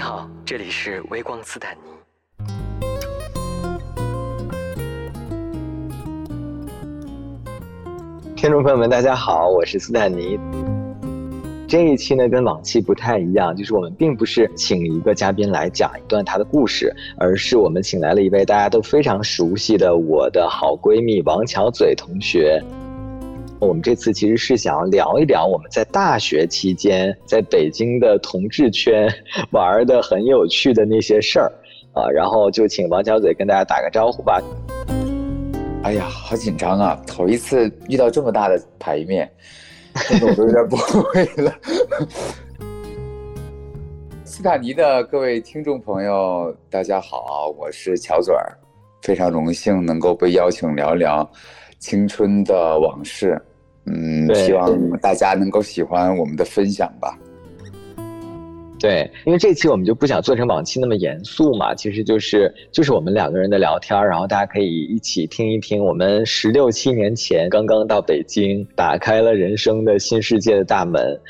[0.00, 1.90] 你好，这里是微光斯坦尼。
[8.34, 10.40] 听众朋友们，大家好，我是斯坦尼。
[11.68, 22.58] 这一期呢，跟往期不太一样，就是我们并不是请一个嘉宾来讲一段他的故事，而是我们请来了一位大家都非常熟悉的我的好闺蜜王巧嘴同学。
[23.60, 29.06] 我们这次其实是想聊一聊我们在大学期间在北京的同志圈
[29.52, 31.52] 玩的很有趣的那些事儿
[31.92, 34.40] 啊，然后就请王小嘴跟大家打个招呼吧。
[35.82, 36.98] 哎呀，好紧张啊！
[37.06, 39.30] 头一次遇到这么大的牌面，
[40.22, 41.54] 我都有点不会了。
[44.24, 48.56] 斯坦尼的各位听众朋友，大家好，我是乔嘴儿，
[49.02, 51.30] 非常荣幸能够被邀请聊聊
[51.78, 53.38] 青春的往事。
[53.86, 57.18] 嗯，希望大家能够喜欢我们的分享吧。
[58.78, 71.20] 对，因为这期我们就不想做成往期那么严肃嘛，其实就是就是我们两个人的聊天，然后大家可以一起听一听我们十六七年前刚刚到北京，打开了人生的新世界的大门。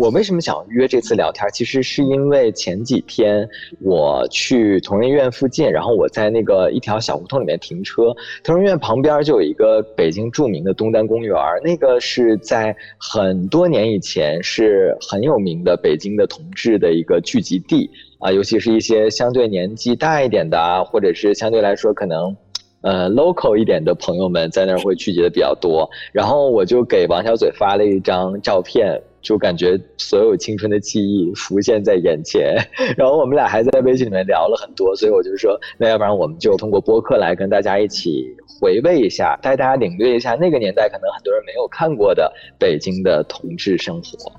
[0.00, 1.46] 我为什么想约这次聊天？
[1.52, 3.46] 其实是因为前几天
[3.82, 8.04] 我去同仁医院附近，然后我在那个一条小胡同里面停车。
[8.42, 17.90] 同仁医院旁边就有一个北京著名的东单公园，那个是在很多年以前是很有名的北京的同志的一个聚集地
[18.20, 22.34] 啊，尤其是一些相对年纪大一点的啊，或者是相对来说可能。
[22.82, 32.56] 呃，local 一点的朋友们在那儿会聚集的比较多，然后我就给王小嘴发了一张照片，就感觉所有青春的记忆浮现在眼前。
[32.96, 38.26] 然后我们俩还在微信里面聊了很多，所以我就说，那要不然我们就通过播客来跟大家一起
[38.60, 44.32] 回味一下，带大家领略一下那个年代可能很多人没有看过的北京的同志生活。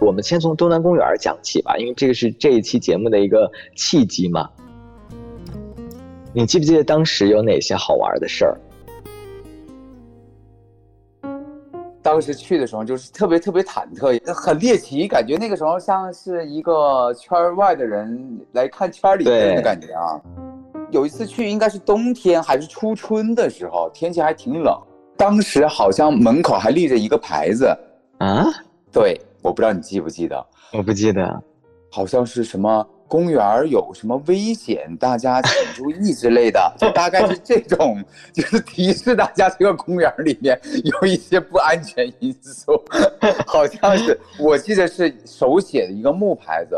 [0.00, 4.48] 我们先从东南公园讲起吧，因为这个是这一期节目的一个契机嘛。
[6.32, 8.58] 你记不记得当时有哪些好玩的事儿？
[12.02, 20.20] 当时去的时候就是特别特别忐忑，很猎奇，感觉那个时候像是一个圈外的人来看圈里的人的感觉啊。
[20.90, 24.76] 有一次去应该是冬天还是初春的时候，天气还挺冷。
[25.16, 27.66] 当时好像门口还立着一个牌子
[28.18, 28.46] 啊，
[28.90, 31.42] 对，我不知道你记不记得，我不记得，
[31.90, 32.86] 好像是什么。
[33.10, 34.96] 公园有什么危险？
[34.96, 38.00] 大家请注意之类的， 就大概是这种，
[38.32, 42.80] 就是提示大家这个公园里面有一些不安全因素。
[43.44, 46.76] 好像是，我记得是手写的一个木牌子，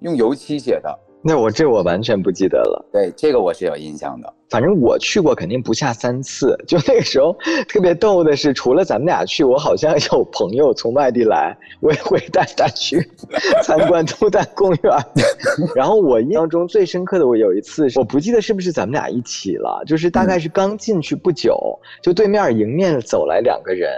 [0.00, 0.98] 用油漆写的。
[1.26, 2.88] 那我这我完全不记得了。
[2.92, 4.32] 对，这个我是有印象的。
[4.48, 6.56] 反正我去过，肯定不下三次。
[6.68, 13.04] 就那个时候特别逗的是，除了咱们俩去，我好像有朋友从外地来，我也会带他去
[13.64, 14.96] 参观东单公园。
[15.74, 21.58] 然后我印象中最深刻的，我有一次，我不记得是不是咱们俩一起了，就是大概是刚进去不久，
[22.00, 23.90] 就对面迎面走来两个人，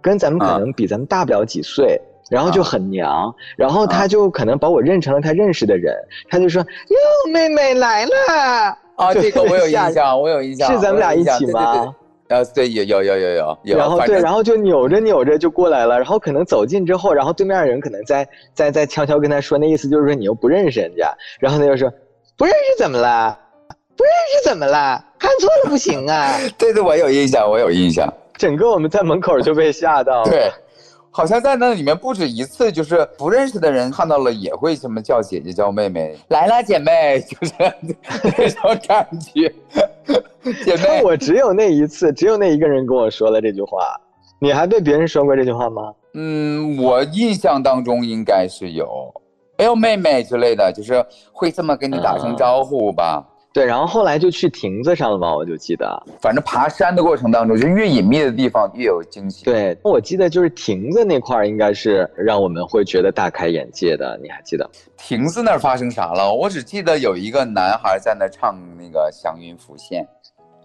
[0.00, 2.00] 跟咱们可能比咱们大不了几岁。
[2.30, 5.94] 然后就很娘，然后他就可能把我认成了他认识的人，
[6.28, 11.94] 他就说：“哟，妹妹来了。”啊，这个我有印象，我有印象，是咱们俩一起吗？
[12.28, 13.58] 啊，对，有有有有有。
[13.76, 21.88] 然后对，然后就扭着扭着就过来了，然后可能走近之后，然后对面的人可能在在在悄悄跟他说，那意思就是说你又不认识人家，然后他就说
[22.36, 23.38] ：“不认识怎么了？
[23.96, 25.04] 不认识怎么了？
[25.18, 26.32] 看错了不行啊！
[26.58, 28.12] ”对对，我有印象，我有印象。
[28.36, 30.30] 整个我们在门口就被吓到了。
[30.30, 30.50] 对。
[31.16, 37.54] 好像在那里面不止一次，就是不认识的人看到了也会什么叫姐姐叫妹妹 来了姐妹，就是
[38.36, 39.50] 那种感觉。
[40.62, 43.98] 姐妹，我只有那一次，只有那一个人跟我说了这句话。
[44.38, 45.90] 你还对别人说过这句话吗？
[46.12, 48.86] 嗯，我印象当中应该是有，
[49.56, 53.26] 哎呦妹妹之类的，就是会这么跟你打声招呼吧。
[53.56, 59.46] 对，然后后来就去亭子上了嘛，我就记得，反正爬山的过程当中，就越隐秘的地方越有惊喜。
[59.46, 64.20] 对，我记得就是亭子那块儿，应该是让我们会觉得大开眼界的。
[64.22, 66.30] 你还记得亭子那儿发生啥了？
[66.30, 70.04] 我只记得有一个男孩在那唱那个《祥云浮现》。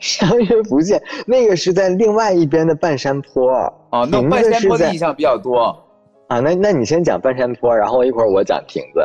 [0.02, 3.54] 祥云浮现，那个是在另外一边的半山坡。
[3.92, 5.82] 哦，那半山坡的印象比较多。
[6.28, 9.00] 啊，那那你先讲半山坡，然后一会儿我讲亭子。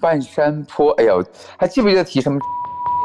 [0.00, 1.22] 半山坡，哎呦，
[1.58, 2.38] 还记不记得提什么？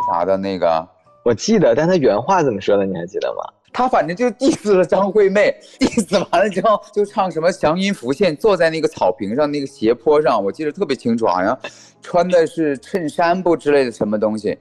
[0.08, 0.88] 啥的那个，
[1.24, 2.86] 我记得，但他原话怎么说的？
[2.86, 3.44] 你还记得吗？
[3.72, 11.58] 他反正就 diss 了张惠妹，diss 完了之后就唱什么祥云浮现，坐在那个草坪上那个斜坡上，我记得特别清楚，好像
[12.02, 14.56] 穿的是衬衫不之类的什么东西，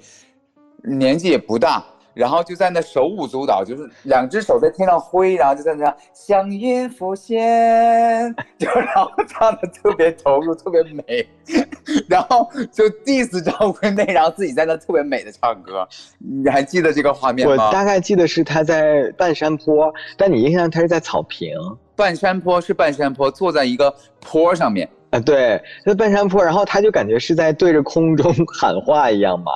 [0.82, 11.26] 年纪也不大，然后就在那手舞足蹈，就是两只手在天上挥，然后就在那祥云浮现， 就然后唱的特别投入，特别美，
[12.08, 15.86] 然后就 diss 张惠妹，然后自己在那特别美的唱歌，
[16.18, 17.66] 你还记得这个画面吗？
[17.66, 21.52] 我大概记得是他在半山坡，但你印象他是在草坪。
[21.94, 29.52] 半山坡是半山坡，坐在一个坡上面啊，对，在半山坡，然后他就感觉是在对着空中喊话一样嘛，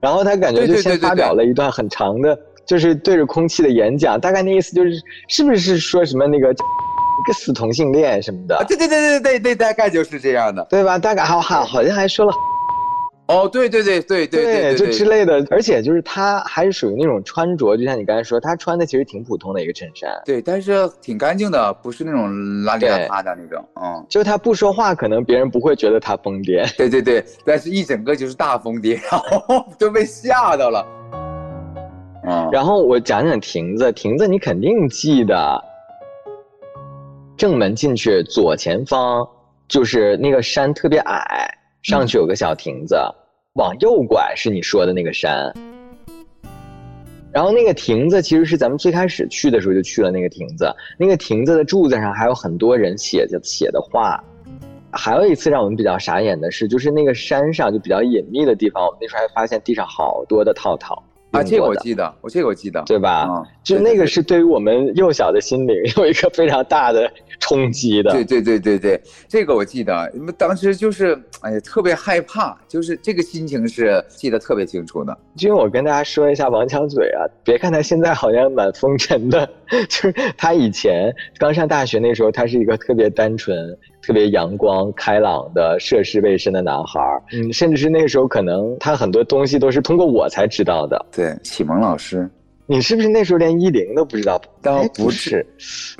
[0.00, 4.90] 然后他感觉就先发表了一段很长的，就是对着空气的演讲，大概那意思就是
[5.28, 8.64] 是不是说什么那个个死同性恋什么的？
[8.66, 10.98] 对对对对对对，大概就是这样的，对吧？
[10.98, 12.32] 大概好好好像还说了。
[13.30, 22.28] 哦，对对对对对对，就之类的，而且就是他还是属于那种穿着，就像你刚才说，他穿的其实挺普通的一个衬衫，对，但是挺干净的，不是那种
[22.64, 30.86] 邋里邋遢的那种，嗯，就他不说话，可能别人不会觉得他疯癫，对对对，但是一整个就是大疯癫，然后 就被吓到了，
[32.26, 35.64] 嗯，然后我讲讲亭子，亭子你肯定记得，
[37.36, 39.26] 正门进去左前方
[39.68, 41.48] 就是那个山特别矮，
[41.82, 42.96] 上去有个小亭子。
[43.54, 45.52] 往右拐是你说的那个山，
[47.32, 54.22] 然后那个亭子其实是咱们最开始去的时候就去了那个亭子，那个亭子的柱子上还有很多人写的写的话，
[54.92, 61.02] 还有一次让我们比较傻眼的是，就是那个山上就比较隐秘的地方，我们那时候还发现地上好多的套套。
[61.30, 63.28] 啊，这个我记得，我这个我记得，对吧？
[63.62, 68.10] 就那个是对于我们幼小的心灵有一个非常大的冲击的。
[68.10, 75.16] 对对对对对，这个我记得，因为当时就是哎呀特别害怕，就是这个心情是记得特别清楚的。
[75.38, 79.48] 因为我跟大家说一下王强嘴啊，别看他现在好像蛮风尘的，
[79.88, 83.56] 就是他以前刚上大学那时候，他是一个特别单纯。
[84.02, 91.06] 特别阳光开朗的涉世未深的男孩儿，嗯，甚至是那个时候，可能他很多东西都是通过我才知道的。
[91.12, 92.28] 对，启蒙老师，
[92.66, 94.40] 你是不是那时候连一零都不知道？
[94.62, 95.46] 倒不是，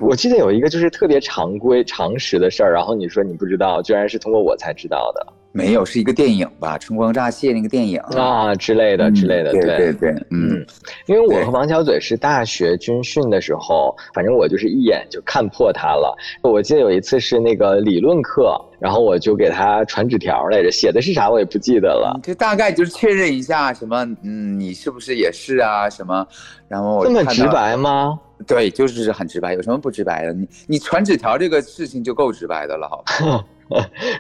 [0.00, 5.26] 我记得有一个就是特别常规常识的事儿，然后你说你不知道，居然是通过我才知道的。
[5.52, 10.64] 没有，是一个电影吧，《春光乍泄》那个电影啊之类的之类的，对对对，嗯，
[11.06, 16.17] 因为我和王小嘴是大学军训的时候，反正我就是一眼就看破他了。
[16.43, 26.25] 我记得有一次是那个理论课，然后我就给他传纸条来着，写的是啥我也不记得了，就大概就是确认一下什么，嗯，你是不是也是啊什么，
[26.69, 28.19] 然后这么直白吗？
[28.47, 30.32] 对，就是很直白，有什么不直白的？
[30.32, 33.02] 你你传纸条这个事情就够直白的了，好
[33.38, 33.44] 吧？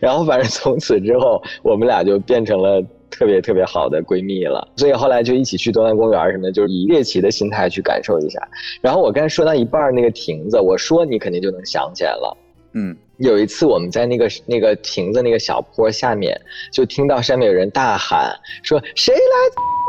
[0.00, 4.66] 然后，反正从此之后，我们俩就变成了特别特别好的闺蜜了。
[4.76, 8.40] 所以后来就一起去东南公园什么的，就是以猎奇的心态去感受一下。
[8.80, 12.36] 然后我刚才说到一半那个亭子，我说你肯定就能想起来了。
[12.72, 16.40] 嗯，有一次我们在那个那个亭子那个小坡下面，
[16.72, 18.32] 就听到上面有人大喊
[18.62, 19.20] 说：“谁来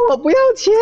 [0.09, 0.73] 我不要钱？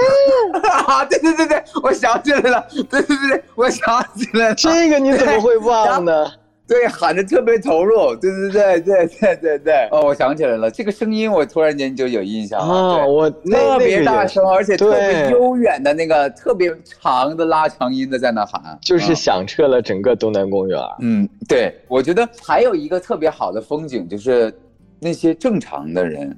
[0.88, 2.66] ”啊，对对对对，我想起来了。
[2.90, 4.56] 对对对，我想起来了。
[4.56, 6.32] 这个你怎么会忘呢？
[6.70, 9.90] 对，喊的特别投入，对对对对对对对。
[9.92, 12.74] 哦，我想起来了，这个声音我突然间就有印象了。
[12.74, 20.80] 哦，我特别大声，而且特别悠远的那个特别长的拉长音的在那喊，就是响彻了整个东南公园。
[21.00, 24.54] 嗯，对，我觉得还有一个特别好的风景就是
[25.00, 26.38] 那些正常的人。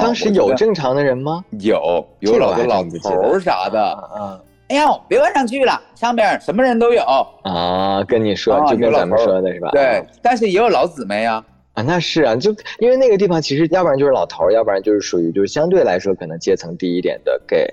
[0.00, 1.44] 当时有正常的人吗？
[1.60, 4.08] 有，有老多老头啥的。
[4.18, 4.40] 嗯。
[4.68, 7.02] 哎呦，别往上去了，上边什么人都有
[7.42, 8.02] 啊！
[8.02, 9.70] 跟你说，就跟咱们说的是吧？
[9.70, 11.44] 对，但是也有老姊妹啊。
[11.74, 17.68] 啊，那是啊，就因为那个地方其实要不然就是老头，要不然就是属于就是相对来说可能阶层低一点的 gay。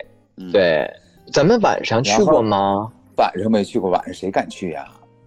[0.51, 0.87] 对，
[1.31, 2.91] 咱们晚上去过吗？
[3.17, 4.85] 晚上没去过，晚上谁敢去呀？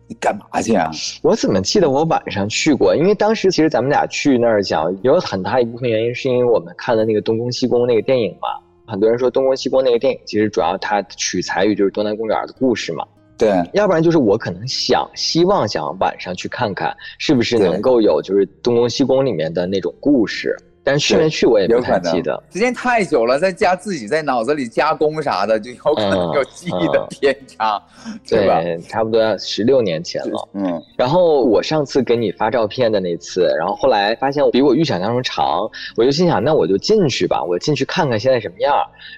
[0.08, 0.88] 你干嘛去啊？
[1.22, 2.94] 我怎么记得我晚上去过？
[2.94, 8.48] 因为当时其实咱们俩去那儿讲，有很大一部分原因是因为我们看了那个东宫西宫那个电影嘛。
[8.86, 13.04] 很多人说《东宫西宫》那个电影，其实主要它取材于就是东南公园的故事嘛。
[13.38, 20.56] 对，要不然就是我可能想希望想晚上去看看，是不是能够有就是《东宫西宫》里面的那种故事。
[20.86, 27.82] 但是去没去我也不太记得，时间太久了，在家自己在脑子里加工啥的，就有可能有记忆的偏差，
[28.24, 28.62] 对吧？
[28.88, 30.48] 差不多十六年前了。
[30.52, 38.72] 嗯，然后我上次给你发照片的那次，然后后来发现比我预想象中长，我就心想，那我就进去吧，我进去看看现在什么样。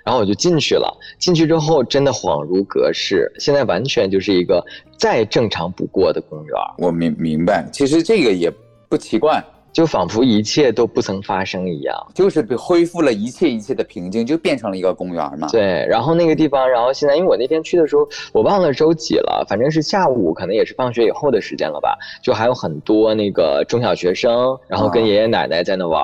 [0.07, 4.65] 然后我就进去了，进去之后真的恍如隔世，现在完全就是一个
[4.97, 6.55] 再正常不过的公园。
[6.79, 8.51] 我明明白，其实这个也
[8.89, 9.45] 不奇怪。
[9.73, 15.49] 就仿佛一切都不曾发生一样，就是恢复了一切一切的平静，就变成了一个公园嘛。
[15.51, 21.97] 对，然后那个地方，然后现在，因为我那天去的时候，我忘了周几了，反正是下午，可能也是放学以后的时间了吧。
[22.23, 26.03] 就还有很多那个中小学生，然后跟爷爷奶奶在那玩。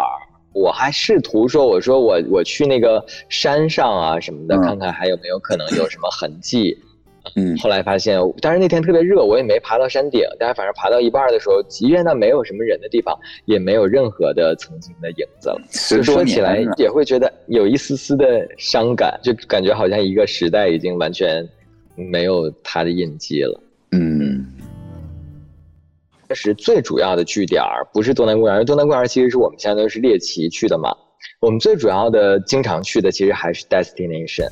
[0.52, 6.78] 我还试图说，我说我我去那个山上啊什么的，嗯看看还有没有可能有什么痕迹。
[7.37, 15.61] 嗯后来发现，但是那天特别热，我也没爬到山顶，但是反正爬到一半的时候，即便到没有什么人的地方，也没有任何的曾经的影子了。
[15.71, 21.49] 十多就说起来也会觉得有一丝丝的伤感，就感觉好像一个时代已经完全
[21.95, 23.61] 没有它的印记了。
[23.93, 24.45] 嗯
[26.28, 30.90] 确实，最主要的据点儿不是东南公园，因为东南公园其实是我们相当于是猎奇去的嘛。
[31.40, 34.49] 我们最主要的经常去的其实还是 destination，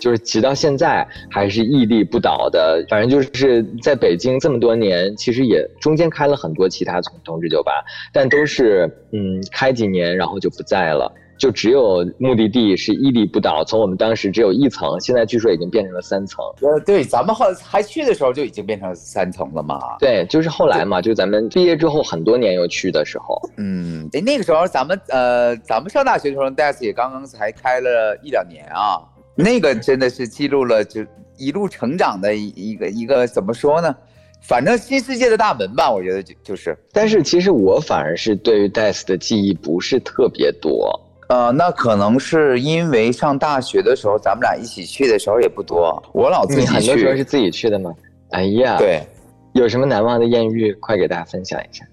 [0.00, 2.84] 就是直到现在还是屹立不倒的。
[2.88, 7.72] 反正就是在北京这么多年，其实也中间开了很多其他同同志酒吧，
[8.12, 11.12] 但都是嗯开几年然后就不在了。
[11.38, 16.44] 就只有目的地是屹立不倒，从我们当时只有一层，现在据说已经变成了三层。
[16.60, 19.80] 呃，对，咱们后还去的时候就已经变成三层了嘛。
[19.98, 29.00] 对，就是后来嘛，就咱们毕业之后很多年又去的时候，嗯，对，那个时候咱们呃，咱们上大学的时候 d a s 也刚刚才开了一两年啊，
[29.34, 31.04] 那个真的是记录了就
[31.36, 33.94] 一路成长的一一个一个怎么说呢？
[34.42, 40.98] 反正新世界的大门吧，我觉得就就是，但是其实我反而是对于 DICE 的记忆不是特别多。
[41.28, 47.22] 呃，那可能是因为上大学的时候咱们俩一起去的时候也不多，我老自己去很多时候是。
[47.22, 47.94] 自己去的吗？
[48.30, 49.06] 哎呀，，对，
[49.52, 51.84] 有什么难忘的艳遇，快给大家分享一下。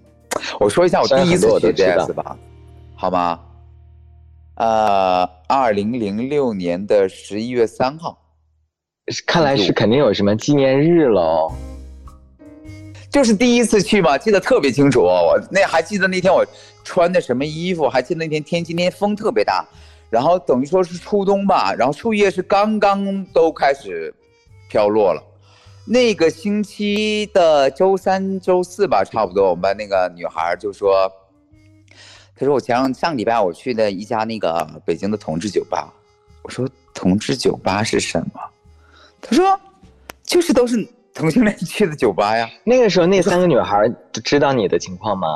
[0.59, 2.37] 我说一下我第一次去很多我都知道 DS 吧，
[2.95, 3.39] 好吗？
[4.57, 8.17] 呃，二零零六年的十一月三号，
[9.27, 11.51] 看来是肯定有什么纪念日喽。
[13.11, 15.01] 就是第一次去嘛，记得特别清楚。
[15.01, 16.43] 我那还记得那天我
[16.83, 19.63] 穿的什么衣服，还记得那天天今天风特别大，
[20.09, 24.11] 然后等于说是初冬吧，然后树叶是刚刚都开始
[24.69, 25.23] 飘落了。
[25.85, 31.09] 那个星期的周三、周四吧，差不多，我们班那个女孩就说
[32.37, 35.91] ：“她说我前上上礼拜我去的一家那个北京的同志酒吧。”
[36.43, 38.39] 我说：“同志酒吧是什么？”
[39.21, 39.59] 他说
[40.23, 42.49] ：“就是都是同性恋去的酒吧呀。
[42.63, 43.91] ”那个时候那三个女孩
[44.23, 45.27] 知道你的情况吗？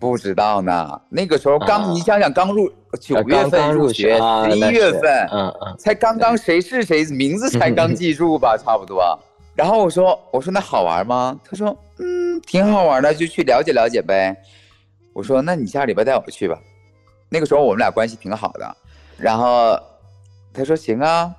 [0.00, 9.02] 不知道呢，那个时候刚，啊你想想刚入九啊月份入学，十一月份嗯嗯，才刚刚谁是谁名字才刚记住吧，差不多。
[9.56, 11.36] 然后我说我说那好玩吗？
[11.44, 14.36] 他说嗯挺好玩的，就去了解了解呗。
[15.18, 16.56] 我说那你下礼拜带我去吧。
[17.28, 18.76] 那个时候我们俩关系挺好的，
[19.16, 19.76] 然后
[20.52, 21.34] 他说行啊，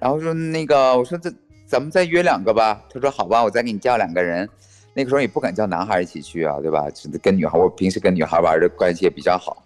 [0.00, 1.32] 然后说那个我说这
[1.64, 2.84] 咱们再约两个吧。
[2.92, 4.48] 他说好吧，我再给你叫两个人。
[4.94, 6.86] 那个时候也不敢叫男孩一起去啊，对吧？
[7.22, 9.64] 跟女孩，我平时跟女孩玩的关系也比较好。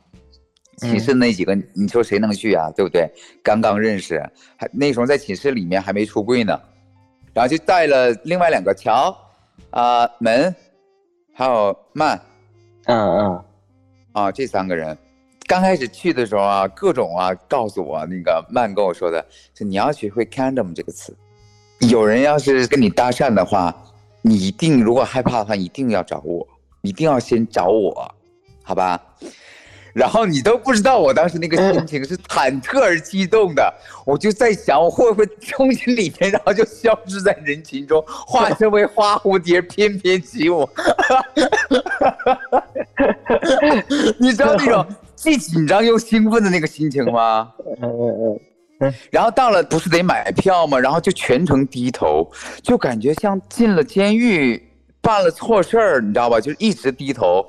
[0.76, 2.70] 寝室那几个，你说谁能去啊？
[2.76, 3.10] 对不对？
[3.42, 4.20] 刚刚认识，
[4.58, 6.60] 还那时候在寝室里面还没出柜呢，
[7.32, 9.16] 然后就带了另外两个乔，
[9.70, 10.54] 啊、门，
[11.32, 12.20] 还有曼
[12.88, 13.44] 嗯嗯，
[14.12, 14.96] 啊，这三个人。
[15.46, 21.14] 刚开始去的时候啊，各种啊告诉我，那个曼跟我说的就你要学会 condom 这个词，
[21.90, 23.74] 有人要是跟你搭讪的话，
[24.22, 26.46] 你一定如果害怕的话，一定要找我，
[26.80, 28.14] 一定要先找我，
[28.62, 28.98] 好吧？
[29.98, 33.74] 然后你都不知道我当时那个心情是忐忑而激动的，
[34.06, 40.68] 我就在想我会不会冲进里面，然后就消失在人群中，化身为花蝴蝶翩翩起舞。
[44.18, 44.86] 你知道那种
[45.16, 47.50] 既紧张又兴奋的那个心情吗？
[47.82, 48.38] 嗯嗯
[48.80, 50.78] 嗯，然后到了不是得买票吗？
[50.78, 52.30] 然后就全程低头，
[52.62, 54.62] 就感觉像进了监狱，
[55.00, 56.40] 办了错事儿，你知道吧？
[56.40, 57.44] 就一直低头，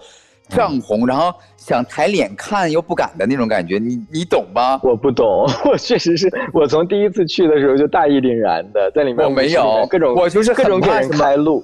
[0.50, 4.79] 涨红，然后想抬脸看又不敢的那种感觉，你你懂吗？
[4.84, 11.63] 我不懂， 我确实是我从第一次去的时候就大义凛然的在里面，我没有各种我就是各种给人很怕什么开路。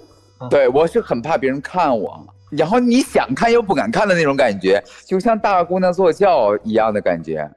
[0.49, 2.19] 对我是很怕别人看我，
[2.51, 7.49] 然后你想看又不敢看的那种感觉，就像大姑娘坐轿一样的感觉。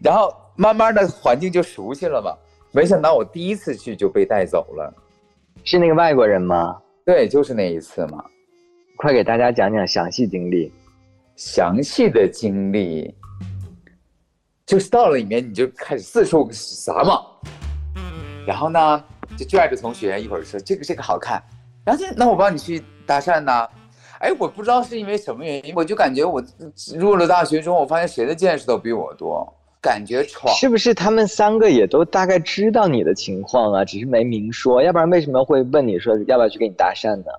[0.00, 2.32] 然后慢慢的环境就熟悉了嘛，
[2.72, 4.94] 没想到我第一次去就被带走了。
[5.64, 6.76] 是那个外国人吗？
[7.04, 8.24] 对，就是那一次嘛。
[9.02, 10.72] 快给大家讲讲详细经历。
[11.34, 13.12] 详细的经历，
[14.64, 17.20] 就是到了里面你就开始四处撒嘛，
[18.46, 19.02] 然后呢
[19.36, 21.42] 就拽着同学一会儿说这个这个好看，
[21.84, 23.68] 然后就那我帮你去搭讪呐、
[24.20, 26.40] 哎，我不知道是因为什么原因，我就感觉我
[26.96, 30.54] 入了大学之后，我发现谁的见识都比我多，感觉闯。
[30.54, 33.84] 是不是他们三个也都大概知道你的情况啊？
[33.84, 37.32] 只是没明说，要不然为什么会问你说要不要去给你搭讪呢？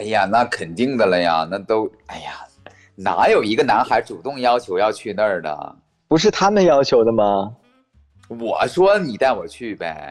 [0.00, 2.32] 哎呀，那肯定的了呀，那都哎呀，
[2.96, 5.76] 哪有一个男孩主动要求要去那儿的？
[6.08, 7.54] 不是他们要求的吗
[8.28, 10.10] 我说你带我去呗。？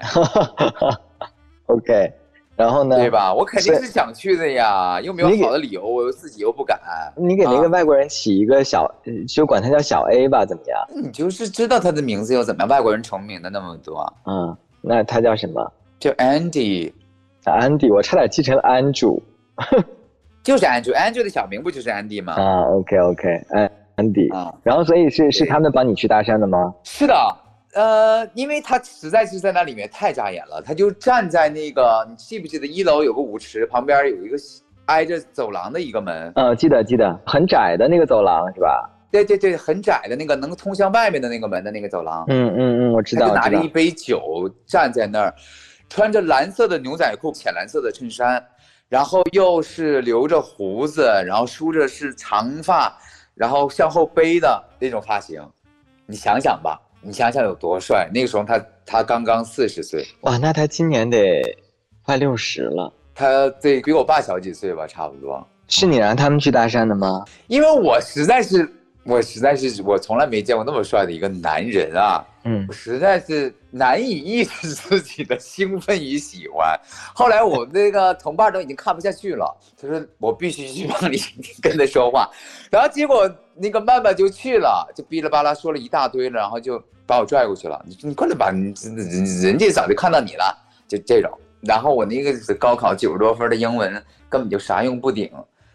[1.65, 2.13] OK，
[2.55, 2.97] 然后呢？
[2.97, 3.33] 对吧？
[3.33, 6.79] 我肯定是想去的呀，又没有好的理由，我又自己又不敢。
[7.15, 8.87] 你给那个外国人起一个小，
[9.27, 10.79] 就管他叫小 A 吧，怎么样？
[11.03, 12.69] 你就是知道他的名字又怎么样？
[12.69, 14.13] 外国人重名的那么多。
[14.25, 15.71] 嗯，那他叫什么？
[15.99, 16.93] 叫 Andy。
[17.45, 19.19] Andy，我差点记成了 Andrew。
[20.43, 22.33] 就是 Andrew，Andrew 的小名不就是 Andy 吗？
[22.33, 24.33] 啊，OK，OK，哎，Andy。
[24.33, 26.73] 啊，然后所以是是他们帮你去搭讪的吗？
[26.83, 27.13] 是的，
[27.73, 34.37] 呃，因为他实在是在那里面太扎眼了，他就站在那个，你记不记得一楼有个舞池，旁边有一个
[34.85, 36.31] 挨着走廊的一个门？
[36.35, 38.89] 呃，记得记得，很窄的那个走廊是吧？
[39.11, 42.23] 对对对，很窄的那个能通向外面的那个门的那个走廊。
[42.29, 43.27] 嗯嗯嗯，我知道。
[43.27, 45.33] 他就拿着一杯酒站在那儿，
[45.89, 48.43] 穿着蓝色的牛仔裤，浅蓝色的衬衫。
[48.89, 52.91] 然后又是留着胡子，然后梳着是长发，
[53.35, 55.41] 然后向后背的那种发型，
[56.07, 58.09] 你想想吧，你想想有多帅。
[58.13, 61.41] 那个时候他他刚刚四十岁，哇，那他今年得
[62.03, 62.91] 快六十了。
[63.13, 65.47] 他对比我爸小几岁吧，差不多。
[65.67, 67.23] 是你让他们去搭讪的吗？
[67.47, 68.67] 因为我实在是。
[69.05, 72.23] 我实在是我从来没见过那么帅的一个男人啊！
[72.43, 76.79] 嗯，我实在是难以抑制自己的兴奋与喜欢。
[77.13, 81.17] 后来我那个同伴都已经看不下去了，他说我必须去帮你
[81.61, 82.29] 跟他说话。
[82.71, 87.83] 然后结果那个曼曼就去了，就哔哩吧啦说了一大堆了，然后就把我拽过去了。
[87.85, 88.73] 你你过来吧，人
[89.41, 91.29] 人家早就看到你了，就这种。
[91.61, 93.91] 然后我那个高考九十多分的英文
[94.29, 95.29] 根本就啥用不顶，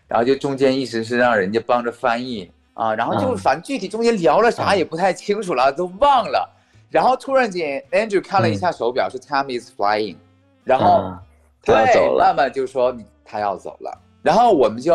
[0.09, 2.51] 然后就中间一直是让人家帮着翻译。
[2.73, 6.51] 啊，然后就反正具体中间聊了啥也不太清楚了，都忘了。
[6.95, 10.17] 然后突然间，Andrew 看了一下手表，说 “Time is flying”，
[10.63, 11.13] 然后
[11.61, 14.01] 他要走了，妈妈就说他要走了。
[14.23, 14.95] 然后我们就，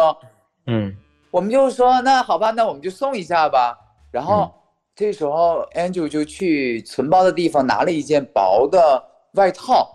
[0.68, 0.96] 嗯，
[1.29, 3.77] 我们就说那好吧，那我们就送一下吧。
[4.12, 4.50] 然后
[4.96, 9.03] 这时候 Andrew 就去存包的地方拿了一件薄的
[9.34, 9.94] 外套，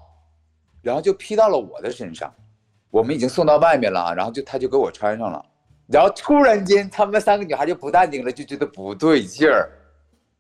[0.82, 2.30] 然后就披到了我的身上。
[2.90, 5.42] 我们已经送到外面了，然后就他就给我穿上了。
[5.87, 9.70] 然后突然间，他们三个女孩就不淡定了，就觉得不对劲儿。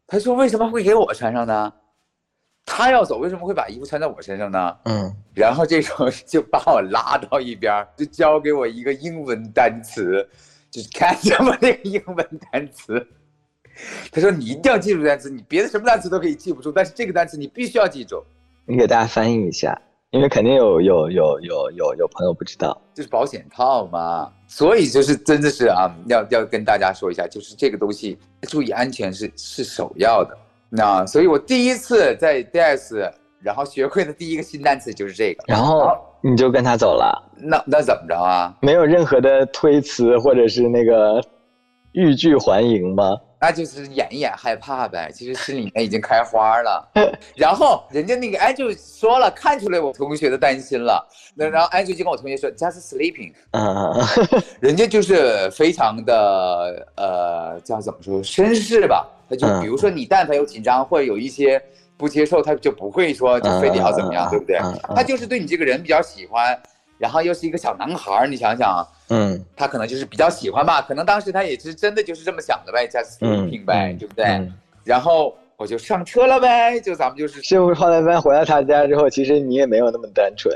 [0.06, 1.72] 他说：“为什么会给我穿上呢？
[2.66, 5.14] 他要走，为什么会把衣服穿在我身上呢？”嗯。
[5.34, 10.28] 然后这时候就把我拉到一边，就教给我一个英文单词，
[10.70, 13.06] 就是看什么那个英文单词。
[14.12, 18.22] 他说：“你一定要记住单词，你别的什么单词都可以记不住，但是这个单词你必须要记住。”
[18.66, 19.80] 你给大家翻译一下。
[20.10, 30.30] 因为肯定有有有有有有朋友不知道，就是保险套嘛，所以就是真的是啊，要要跟大家说一下，就是这个东西注意安全是是首要的。
[30.70, 35.90] 那所以我第一次在 DS，然后学会的第一个新单词就是这个，然后
[36.20, 38.54] 你就跟他走了，那那怎么着啊？
[38.62, 41.20] 没有任何的推辞或者是那个
[41.90, 43.16] 欲拒还迎吗？
[43.44, 46.90] 那就是演一演害怕呗，其实心里面已经开花了。
[47.36, 51.06] 然后人家那个 Angel 说了，看出来我同学的担心了。
[51.34, 53.34] 那然后 Angel 就跟我同学说，just sleeping。
[53.52, 54.02] 嗯，
[54.60, 59.06] 人家就是非常的呃，叫怎么说，绅士吧。
[59.28, 61.62] 他就比如说你但凡有紧张或者有一些
[61.98, 64.58] 不接受，他就不会说就非得要怎么样，对不对？
[64.96, 66.58] 他就是对你这个人比较喜欢。
[66.98, 74.24] 然后又是一个小男孩你想想，嗯，他可能就是比较喜欢吧，可能当时他也是真的就是这么想的呗，just sleeping 呗，对不对？
[74.84, 77.42] 然后我就上车了呗，就咱们就是。
[77.42, 80.54] 是不是后来班回到他家之后，其实你也没有那么单纯？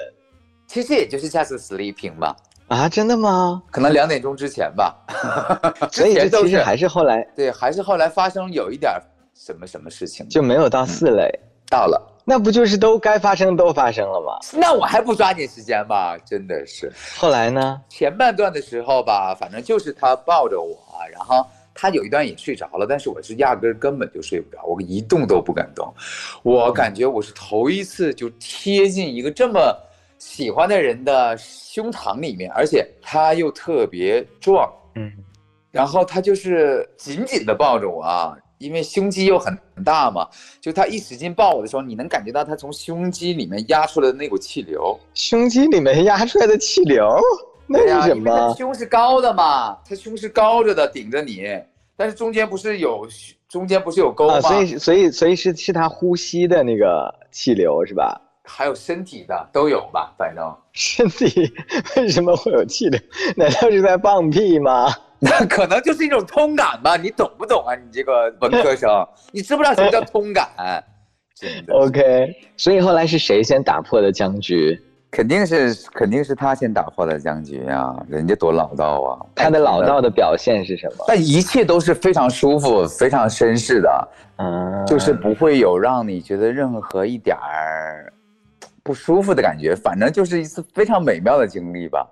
[0.66, 2.37] 其实也就是 just sleeping 吧。
[2.68, 3.62] 啊，真的吗？
[3.70, 4.94] 可能两点钟之前吧。
[5.90, 8.92] 所以这其实还是后来，对，还是后来发生有一点
[9.35, 11.27] 什么什么事情，就没有到四类，
[11.70, 11.98] 到了。
[12.28, 14.38] 那不就是都该发生都发生了吗？
[14.52, 16.14] 那我还不抓紧时间吗？
[16.26, 16.92] 真的是。
[17.16, 17.80] 后来呢？
[17.88, 20.76] 前半段的时候吧，反正就是他抱着我，
[21.10, 25.90] 然后他有一段也睡着了，但是我是压根儿根本就睡不着，我一动都不敢动。
[26.42, 29.74] 我感觉我是头一次就贴近一个这么
[30.18, 35.10] 喜欢的人的胸膛里面，而且他又特别壮，嗯，
[35.70, 38.36] 然后他就是紧紧的抱着我啊。
[38.58, 40.28] 因为胸肌又很大嘛，
[40.60, 44.98] 就他一使劲抱我的时候，你能感觉到他从胸肌里面压出来的那股气流。
[45.14, 47.18] 胸肌里面压出来的气流，
[47.66, 48.54] 那是什么？
[48.58, 51.48] 胸是高的嘛，他胸是高着的，顶着你，
[51.96, 53.06] 但是中间不是有
[53.48, 54.40] 中间不是有沟吗？
[54.40, 58.20] 所以所以所以是是他呼吸的那个气流是吧？
[58.50, 61.52] 还有身体的都有吧，反正身体
[61.96, 62.98] 为什么会有气流？
[63.36, 64.90] 难道是在放屁吗？
[65.20, 67.74] 那可能就是一种通感吧，你懂不懂啊？
[67.74, 70.48] 你这个文科生，你知不知道什么叫通感？
[71.35, 71.74] 真的。
[71.74, 74.81] OK，所以后来是谁先打破的僵局？
[75.11, 79.24] 肯定是肯定是他先打破的僵局呀，人家多老道啊！
[79.35, 81.04] 他的老道的表现是什么？
[81.09, 88.12] 但一切都是非常舒服、非常绅士的，嗯，就是不会有让你觉得任何一点儿。
[88.83, 92.07] 不舒服的感觉，反正就是一次非常美妙的经历吧。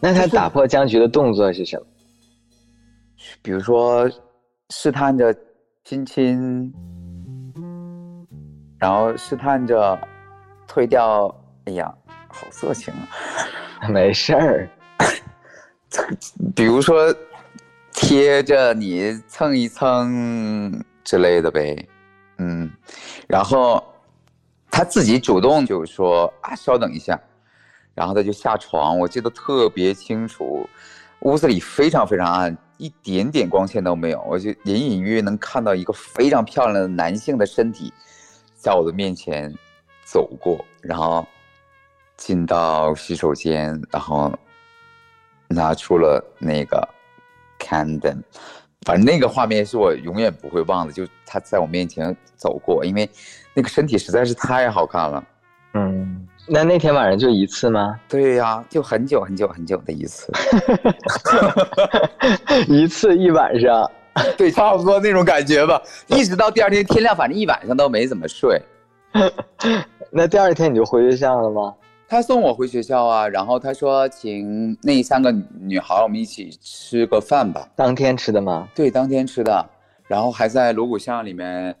[0.00, 1.86] 那他打破僵局的动作是什么？
[3.42, 4.10] 比如说
[4.70, 5.34] 试探着
[5.84, 6.72] 亲亲，
[8.78, 9.98] 然后试探着
[10.66, 11.34] 推掉。
[11.66, 11.94] 哎呀，
[12.28, 13.88] 好色情啊！
[13.92, 14.68] 没事儿，
[16.56, 17.14] 比如说
[17.92, 21.88] 贴着你蹭一蹭之类的呗。
[22.38, 22.70] 嗯，
[23.28, 23.84] 然后
[24.70, 27.20] 他自己主动就说啊，稍等一下。
[27.94, 30.66] 然后他就下床，我记得特别清楚，
[31.20, 37.92] 屋子里非常非常暗，一点点光线都没有，我就隐隐约约能看到一个非常漂亮的男性的身体，
[38.54, 39.52] 在我的面前
[40.04, 41.26] 走过，然后
[42.16, 44.32] 进到洗手间，然后
[45.48, 46.88] 拿出了那个
[47.58, 48.22] condom，
[48.86, 53.10] 反正那个画面是我永远不会忘的，就他在我面前走过，因为
[53.52, 55.24] 那个身体实在是太好看了，
[55.74, 56.26] 嗯。
[56.46, 57.98] 那那天晚上就一次吗？
[58.08, 60.32] 对呀，就很久很久很久的一次，
[62.66, 63.90] 一次一晚上，
[64.36, 65.80] 对，差不多那种感觉吧。
[66.08, 68.60] 一直到第二天天亮，反正一晚上都没怎么睡。
[70.10, 71.74] 那第二天你就回学校了吗？
[72.08, 77.68] 他送我回学校啊，然后他说请那三个女孩我们一起吃个饭吧。
[77.76, 78.66] 当天吃的吗？
[78.74, 79.64] 对，当天吃的，
[80.08, 81.72] 然后还在锣鼓巷里面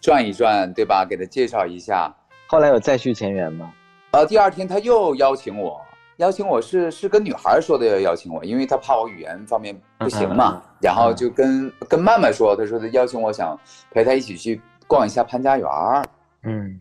[0.00, 1.06] 转一转，对吧？
[1.08, 2.12] 给他介绍一下。
[2.48, 3.70] 后来有再续前缘吗？
[4.16, 5.78] 呃，第二天他又邀请我，
[6.16, 13.54] 邀请我是是跟女孩说的要邀请我，因为他怕我语言方面不行嘛，然后就跟跟曼曼说，他说他邀请我想
[13.90, 16.02] 陪他一起去逛一下潘家园儿
[16.44, 16.80] 嗯，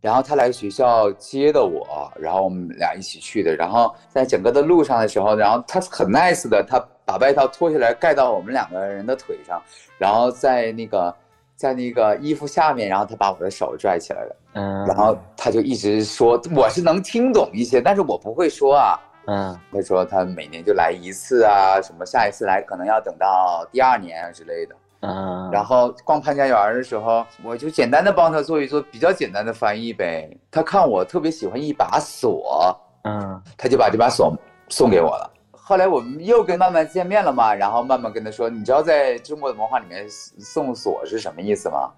[0.00, 9.62] 然后他来学校接的我，然后我们俩一起去的，然后在整个的路上的时候，然后他很 nice 的，他把外套脱下来盖到我们两个人的腿上，
[9.98, 11.14] 然后在那个。
[11.62, 18.98] 在那个衣服下面，然后他把我的手拽起来了，嗯，然后他就一直说，我是能听懂一些，但是我不会说啊，
[19.28, 34.36] 嗯，他说他每年就来一次啊，什么下一次来可能要等到第二年啊之类的，嗯，然后逛潘家园的时候，我就简单的帮他做一做比较简单的翻译呗，他看我特别喜欢一把锁，嗯，他就把这把锁
[34.68, 35.31] 送给我了。
[35.64, 41.88] 后来我们又跟曼曼见面了嘛，然后曼曼跟他说：“你知道在中国的文化里面送锁是什么意思吗？”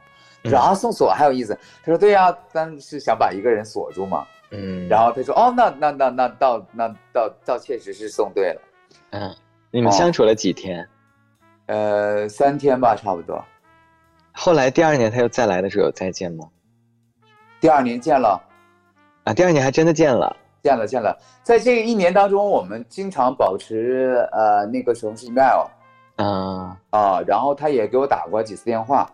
[0.44, 1.58] 说啊，送锁还有意思。
[1.82, 8.60] 他说：“对呀，但是想把一个人锁住嘛。”嗯，然后他说：“哦，那那那那倒那倒倒确实是送对了。”
[9.10, 9.34] 嗯，
[9.70, 10.86] 你们相处了几天？
[11.66, 13.42] 呃，三天吧，差不多。
[14.32, 16.46] 后来第二年他又再来的时候有再见吗？
[17.60, 18.38] 第二年见了。
[19.24, 20.36] 啊，第二年还真的见了。
[20.64, 25.66] 见了见了，在这一年当中，我们经常保持呃那个时候是 email，
[26.16, 29.06] 嗯啊，然后他也给我打过几次电话，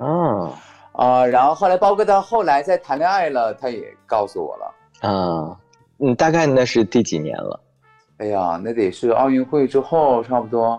[0.00, 0.52] 嗯
[0.92, 5.56] 啊，然后后来包括到后来在谈恋爱了，他也告诉我了，啊，
[6.00, 7.58] 嗯，大概那是第几年了？
[8.18, 10.78] 哎呀，那得是奥运会之后差不多，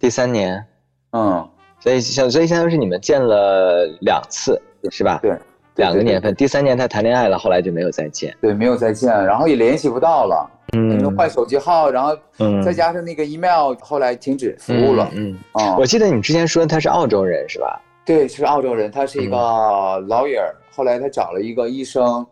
[0.00, 0.66] 第三年，
[1.12, 5.20] 嗯，所以相所以相当于是你们见了两次，是吧？
[5.22, 5.38] 对。
[5.76, 8.36] 两个年份，第三年他谈恋爱了，后来就没有再见。
[8.40, 10.50] 对，没有再见，然后也联系不到了。
[10.76, 12.16] 嗯，换手机号，然后
[12.64, 15.08] 再加上那个 email，后来停止服务了。
[15.14, 17.80] 嗯啊，我记得你之前说他是澳洲人是吧？
[18.04, 22.26] 对，是澳洲人，他是一个 lawyer，后来他找了一个医生，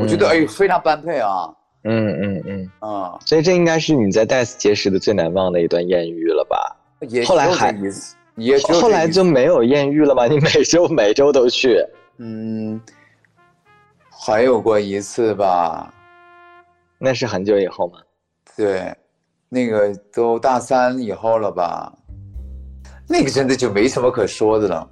[0.00, 1.48] 我觉得哎非常般配啊。
[1.84, 6.76] 嗯嗯嗯啊，所以这应该是你在戴斯结识的最难忘的一段艳遇了吧？
[7.08, 7.72] 也后来还
[8.34, 10.26] 也后来就没有艳遇了吧？
[10.26, 11.80] 你每周每周都去。
[12.18, 12.80] 嗯，
[14.26, 15.92] 还有过一次吧，
[16.98, 17.98] 那是很久以后吗？
[18.56, 18.92] 对，
[19.48, 21.92] 那个都大三以后了吧？
[23.08, 24.88] 那个真的就没什么可说的了，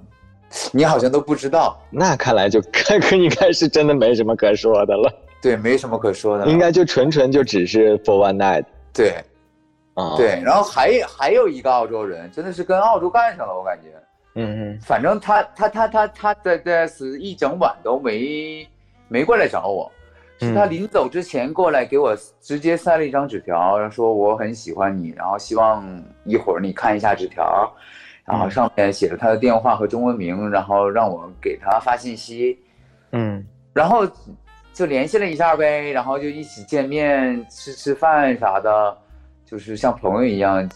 [0.71, 1.77] 你好像都不知道。
[1.91, 5.13] 那看来就 看跟应该是真的没什么可说的了。
[5.41, 8.65] 对，没什么可说的，应该就纯纯就只是 for one night。
[8.91, 9.23] 对，
[9.93, 13.89] 啊，对，然后还还有一个澳洲人，真的是跟澳洲干上了，我感觉。
[14.39, 18.67] 嗯嗯，反正他他他他他在在是一整晚都没
[19.07, 19.91] 没过来找我，
[20.39, 25.83] 是他临走之前过来给我直接塞了一张纸条，说我很喜欢你，然后希望
[26.23, 27.73] 一会儿你看一下纸条，
[28.25, 32.59] 然后上面写着他的电话和中文名，然后让我给他发信息，
[33.13, 34.07] 嗯，然后
[34.71, 38.95] 就联系了一下呗，然后就一起见面吃吃饭啥的，
[39.43, 40.69] 就是像朋友一样。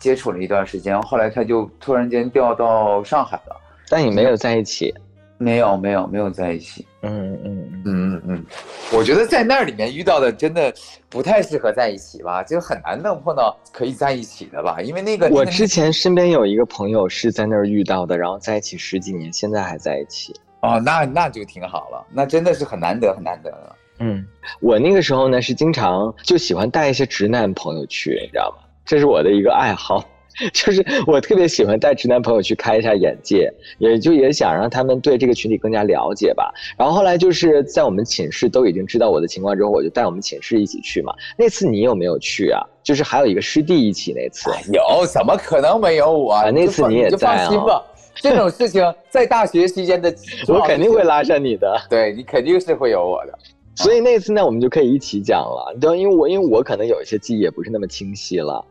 [0.00, 3.56] 接触了一段时间，后来他就突然间调到上海了，
[3.88, 4.92] 但你没有在一起，
[5.38, 7.82] 没有没有没有在一起，嗯嗯嗯。
[7.84, 8.46] 嗯嗯，
[8.92, 10.72] 我觉得在那里面遇到的真的
[11.08, 23.76] 不太适合在一起吧，就很难能碰到可以在一起的吧，因为那个我之前身边有一个朋友是在那儿遇到的，然后在一起十几年，现在还在一起，哦，那那就挺好了，那真的是很难得，很难得了。
[23.98, 24.26] 嗯，
[24.60, 28.66] 我那个时候呢是经常就喜欢带一些直男朋友去，你知道吗？
[28.90, 30.04] 这是我的一个爱好，
[30.52, 33.48] 就是我特别喜欢带直男朋友去开一下眼界，
[33.78, 36.52] 也就也想让他们对这个群体更加了解吧。
[36.76, 41.14] 然后后来就是在我们寝室都已经知道我的情况之后，我就带我们寝室一起去嘛。
[41.38, 42.60] 那次你有没有去啊？
[42.82, 46.42] 就是还有一个师弟一起那次，有，怎么可能没有我？
[46.50, 47.84] 那次你也在啊。
[48.16, 50.12] 这种事情在大学期间的，
[50.52, 51.80] 我肯定会拉上你的。
[51.88, 53.38] 对你肯定是会有我的，
[53.76, 55.76] 所以那次呢，我们就可以一起讲了。
[55.80, 58.62] 对，因为我因为我可能有一些记忆也不是那么清晰了。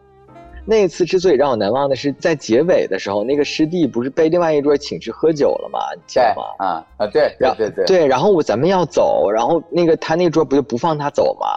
[0.65, 5.79] 那一次之所以让我难忘的是，在结尾的时候，那个师弟不是被另外一桌请去喝酒了吗？
[5.95, 6.43] 你记得吗？
[6.57, 11.47] 啊啊，对，对对对，然后我咱们要走，然后那个他那桌不就不放他走吗？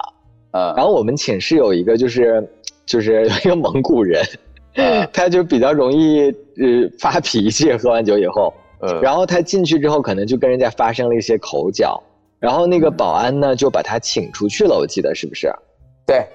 [0.53, 2.47] 嗯，然后我们寝室有一个就是
[2.87, 4.25] 就是有一个蒙古人。
[5.12, 8.55] 他就比较容易呃发脾气，喝完酒以后，
[9.03, 12.03] 然后他进去之后可能就跟人家发生了一些口角，
[12.41, 15.53] 然后那个保安呢就把他请出去了，我记得是不是？
[16.07, 16.27] 对。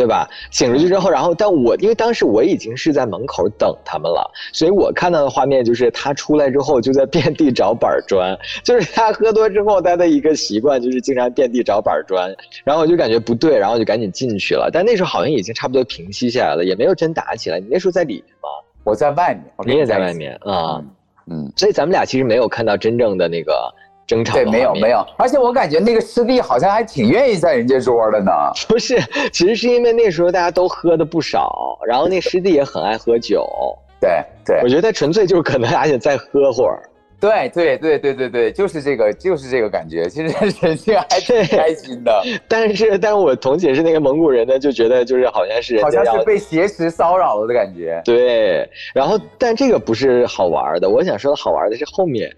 [0.00, 0.26] 对吧？
[0.50, 8.34] 醒出去之后，然后但我因为当时我已经是在门口等他们了，所以我看到的画面就是他出来之后就在遍地找板砖，
[8.64, 12.34] 就是他喝多之后他的一个习惯就是经常遍地找板砖，
[12.64, 14.70] 然后我就感觉不对，然后就赶紧进去了。
[14.72, 17.60] 但那时候好像已经差不多平息下来了，也没有真打起来。
[17.60, 18.48] 你那时候在里面吗？
[18.84, 20.82] 我在外面，你也在外面啊？
[21.30, 23.70] 嗯，所以咱们俩其实没有看到真正的那个。
[24.10, 28.32] 争吵对，没有没有，而且我感觉那个师弟好像还挺愿意在人家桌的呢。
[28.68, 28.98] 不是，
[29.32, 33.48] 其实是因为那时候大家都喝的不少，然后那师弟也很爱喝酒。
[34.00, 34.10] 对
[34.44, 36.82] 对，我觉得他纯粹就是可能还想再喝会儿。
[37.20, 40.08] 对对对对对对，就是这个就是这个感觉。
[40.08, 42.22] 其实人家还挺开心的。
[42.48, 48.00] 但是但是我同寝室那个蒙古人呢，就觉得就是好像是好像是被挟持骚扰了的感觉。
[48.04, 52.28] 对，然后但这个不是好玩的，我想说的好玩的是后面。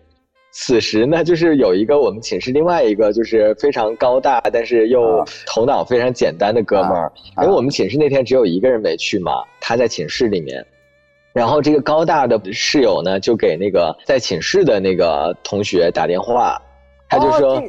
[0.52, 7.10] 此时呢，就是有一个我们寝室另外一个就是非常高大，但是又头脑非常简单的哥们儿，
[7.42, 10.64] 因为我们寝室那天只有一个人没去嘛，他在寝室里面，
[11.32, 16.60] 然后这个高大的室友呢，就给那个在寝室的那个同学打电话，
[17.08, 17.62] 他就说。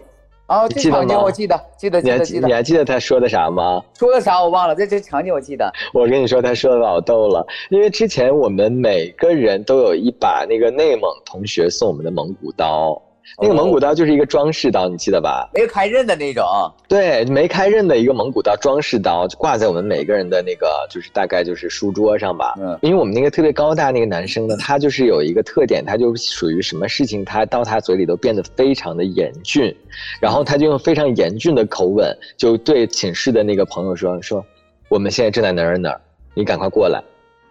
[0.53, 2.47] 哦，这场景我记得，记得，记得，记得。
[2.47, 3.81] 你还记得他说的啥吗？
[3.97, 5.71] 说的啥我忘了，这这场景我记得。
[5.91, 13.01] 我跟你说，他说的老逗了，因为之前我们每个人都有一把那个内蒙同学送我们的蒙古刀。
[13.41, 15.49] 那个蒙古刀就是一个装饰刀，你记得吧？
[15.53, 16.45] 没开刃的那种。
[16.87, 22.53] 对，没开刃的一个蒙古刀装饰刀，就挂在我们每个人的那个，就是大概就是书桌上吧。
[22.59, 22.77] 嗯。
[22.81, 29.75] 因为我们那个特别高大那个男生呢，他就是有一个特点，他就属于什么事情他到他嘴里都变得非常的严峻，
[30.19, 34.45] 然后他就用非常严峻的口吻就对寝室的那个朋友说：“说
[34.89, 36.01] 我们现在正在哪儿哪儿，
[36.33, 37.01] 你赶快过来，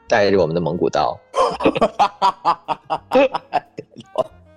[0.09, 1.19] 带着我们的蒙古刀。”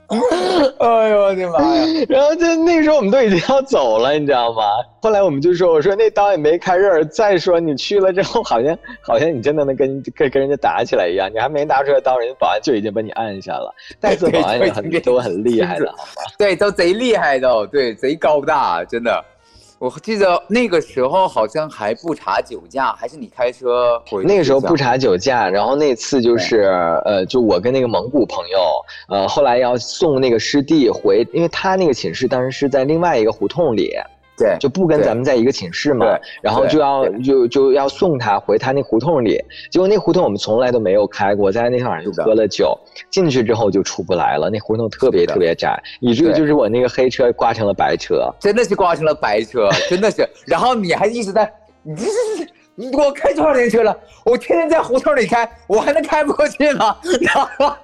[0.79, 1.85] 哎呦我的妈呀！
[2.07, 4.61] 然后就那个时候我们都已经要走了，你知道吗？
[5.01, 13.73] 后来我们就说：“我说那刀也没开刃，再说你去了之后，好像好像你真的能跟跟跟人家打起来一样，你还没拿出来刀，人家保安就已经把你按下了。
[13.99, 15.93] 但是保安也很都很厉害的，
[16.37, 19.23] 对，都贼厉害的，对，贼高大，真的。
[19.77, 24.23] 我记得那个时候好像还不查酒驾，还是你开车回？
[24.23, 26.61] 那个时候不查酒驾，然后那次就是
[27.05, 28.59] 呃，就我跟那个蒙古朋友，
[29.09, 33.93] 呃，后来要送那个师弟回，因为他那个寝室当时是在另外一个胡同里。
[34.37, 36.05] 对，就不跟咱们在一个寝室嘛，
[36.41, 42.77] 然后就要就就要送他回他那胡同里，结果那胡同我们从来都没有开过，在那天晚上就喝了酒，
[43.09, 52.47] 进去之后就出不来了，那胡同特别特别窄，以至于就是我那个黑车刮成了白车，真的是刮成了白车，真的是，然后你还一直在，你这是。
[52.91, 53.97] 我开多少年车了？
[54.23, 56.97] 我天天在胡同里开，我还能开不过去吗？
[57.21, 57.75] 然 后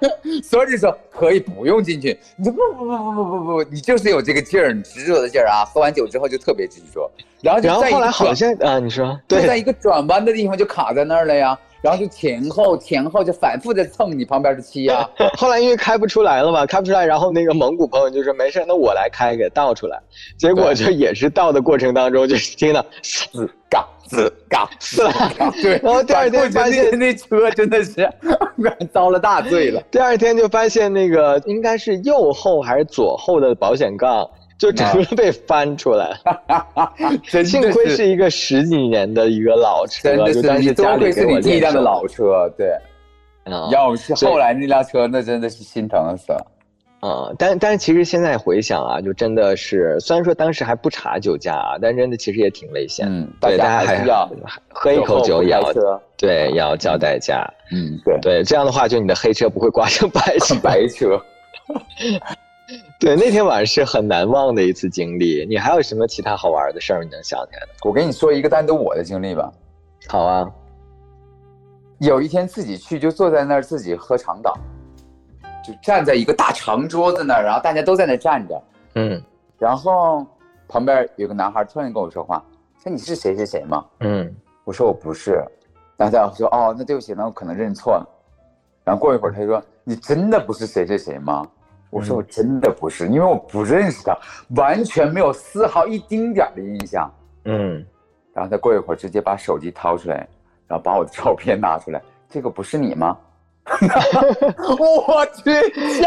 [0.42, 2.18] 所以就说可以不用进去。
[2.36, 5.64] 你说不不不不不不不，你就是有这个劲儿，执着的劲儿啊！
[5.64, 11.58] 喝完酒之后就特别执着，然后就在后来好像啊，你说对，在一个转弯的地方就卡在那儿了呀。
[11.82, 15.08] 然后就前后前后就反复的蹭你旁边的漆啊。
[15.36, 20.00] 后来因为开不出来了嘛，开不出来，然后那个蒙古朋友就说没事，那我来开给倒出来。
[20.38, 25.02] 结果就也是倒的过程当中就听到死嘎死嘎死
[25.36, 25.80] 嘎，对。
[25.82, 28.08] 然后第二天发现那车真的是
[28.92, 29.82] 遭了大罪了。
[29.90, 34.28] 第二天就发现那个应该是右后还是左后的保险杠。
[34.62, 36.16] 就整个被翻出来，
[37.44, 42.72] 幸亏是一个十几年的一个老车，就当时家里给我第一辆的老车，对，
[43.72, 46.46] 要是后来那辆车，那真的是心疼死了。
[47.04, 53.08] 嗯，但但是其实现在回想啊，就真的是，虽然说当时还不查酒驾啊，但真的其实也挺危险。
[53.10, 54.30] 嗯，对，大家还是要
[54.68, 55.60] 喝一口酒也要
[56.16, 57.44] 对，也要交代价。
[57.72, 58.16] 嗯，对。
[58.22, 61.20] 对，这样的话，就你的黑车不会刮成白白车。
[62.98, 65.46] 对，那天晚上是很难忘的一次经历。
[65.48, 67.68] 你还有什么其他好玩的事儿你能想起来的？
[67.84, 69.52] 我给你说一个单独我的经历吧。
[70.08, 70.50] 好啊。
[71.98, 74.58] 有一天自己去，就坐在那儿自己喝长岛，
[75.64, 78.62] 就站在一个大长桌子那儿，然后大家都在那站着。
[78.94, 79.22] 嗯。
[79.58, 80.26] 然后
[80.66, 82.44] 旁边有个男孩突然跟我说话，
[82.82, 83.84] 说你是谁谁谁吗？
[84.00, 84.34] 嗯。
[84.64, 85.44] 我说我不是。
[85.96, 88.08] 然后他说哦，那对不起，那我可能认错了。
[88.84, 91.46] 然后过一会儿他就说你真的不是谁谁谁吗？
[91.92, 94.16] 我说我真的不是，因为我不认识他，
[94.56, 97.12] 完全没有丝毫一丁点的印象。
[97.44, 97.84] 嗯，
[98.32, 100.26] 然后他过一会儿直接把手机掏出来，
[100.66, 102.00] 然后把我的照片拿出来，
[102.30, 103.14] 这个不是你吗？
[103.68, 105.50] 我去，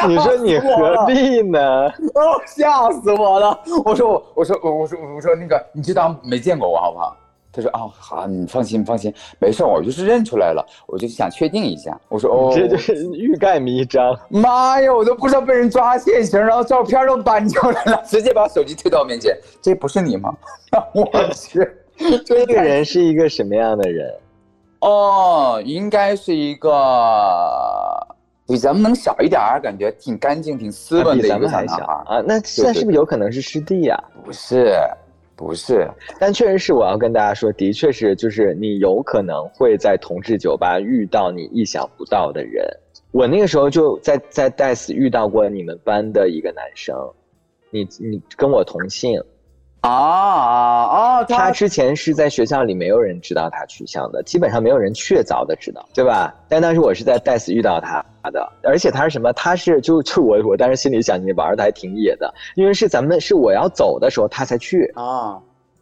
[0.08, 1.88] 你说你何必呢？
[2.16, 3.60] 哦，吓死我了！
[3.86, 7.16] 我说我我说我我说我说那个，你就当没见过我好不好？
[7.56, 20.36] 他说：“哦，好，你放心，放心，没事，我就是认出来了，我就想确定一下。”我说：“哦，这就是欲盖弥彰。”妈呀，我都不知道被人抓现行，然后照片都搬出来了，直接把手机推到我面前，这不是你吗？
[20.94, 21.66] 我去，
[22.26, 24.14] 这个人是一个什么样的人？
[24.82, 26.72] 哦，应该是一个
[28.46, 32.22] 比咱们能小一点儿，感觉挺干净、挺斯文的一个小男孩啊。
[32.28, 34.04] 那那是不是有可能是师弟呀？
[34.24, 34.78] 不是。
[35.36, 35.88] 不是，
[36.20, 42.66] 但确实是我要跟大家说，的确是，就是你有可能会在同志酒吧遇到你意想不到的人。
[43.12, 46.96] 我那个时候就在在戴斯遇到过你们班的一个男生，
[47.70, 49.22] 你你跟我同姓。
[49.88, 51.24] 啊啊！
[51.26, 56.34] 他之前是在学校里没有人知道他取向的，基本上没有人确凿的知道，对吧？
[56.50, 59.32] 但当时我是在戴斯遇到他的，而且他是什么？
[59.34, 65.40] 他是就就我我当时心里想，你玩的还挺野的，因为是咱们是我要走的时候他才去啊，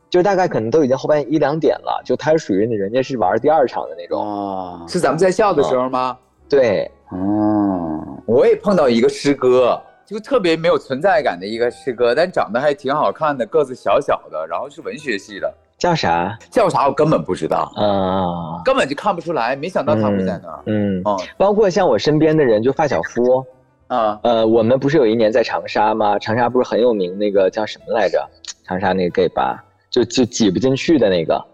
[0.10, 6.18] 就大概可能都已经后半夜一两点了，就他是属于那人家是玩第二场的那种哦，是咱们在校的时候吗？
[6.50, 9.82] 对，嗯，我也碰到一个师哥。
[10.06, 16.38] 就特别没有存在感的一个师哥，但长得还挺好看的，个子小小的，然后是文学系的，叫啥？
[16.52, 16.88] 叫啥？
[16.88, 19.56] 我根本不知道啊，根本就看不出来。
[19.56, 20.60] 没想到他会在那儿。
[20.66, 23.46] 嗯哦，包括像我身边的人，就发小夫，
[23.88, 26.20] 啊呃，我们不是有一年在长沙吗？
[26.20, 28.30] 长沙不是很有名那个叫什么来着？
[28.66, 31.46] 长沙那个 gay 吧，就就挤不进去的那个，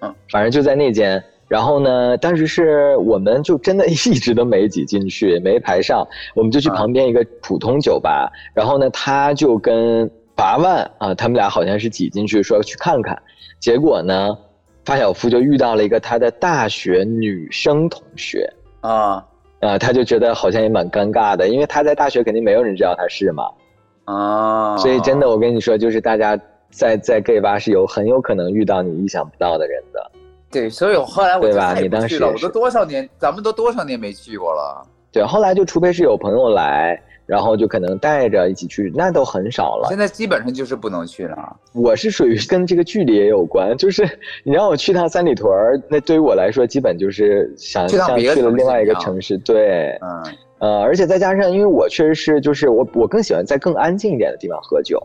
[0.00, 1.22] 嗯，反正就在那间。
[1.48, 8.30] 然后呢，当时是我们就真的 一直都没挤进去，没排上，我们就去旁边一个普通酒吧。
[8.54, 13.16] 然后呢，他就跟八万啊，他们俩好像是挤进去说去看看。
[13.60, 14.36] 结果呢，
[14.84, 19.24] 发小夫就遇到了一个他的大学女生同学啊
[19.60, 23.44] 啊，他就觉得好像也蛮尴尬的，因为他在大学肯定没有人知道他是嘛
[24.04, 24.76] 啊。
[24.76, 26.38] 所以真的，我跟你说，就是大家
[26.70, 30.10] 在在 gay 吧是有很有可能遇到你意想不到的人的。
[30.50, 31.74] 对，所以我后来我对吧？
[31.74, 34.86] 你当时我都多少年，咱们都多少年没去过了。
[35.12, 39.88] 对，后来就除非是有朋友来，然后就可能带着一起去，那都很少了。
[39.88, 41.56] 现在基本上就是不能去了。
[41.72, 44.06] 我是属于 跟这个距离也有关，就是
[44.44, 49.38] 你让我去趟三里屯儿那对于我来说，基本就是想像去了另外一个城市。
[49.38, 50.22] 对，嗯，
[50.58, 54.98] 呃，而且再加上，因为我确实是，就是我我更喜欢在更安静一点的地方喝酒，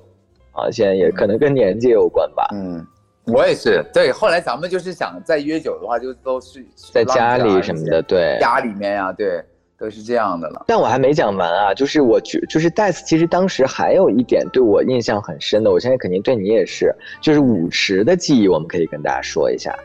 [0.52, 2.48] 啊，现在也可能跟年纪有关吧。
[2.54, 2.86] 嗯。
[3.32, 4.12] 我也是，对。
[4.12, 9.44] 后来咱们就是想再约酒的话，就都是在家里什么的，对，家里面呀，对，
[9.78, 10.64] 都是这样的了。
[10.68, 19.76] 但我还没讲完啊，就是我觉，就是戴斯，其实当时还有一点对我印象很深的，我现在肯定对你也是，就是舞池的记忆，我们可以跟大家说一下，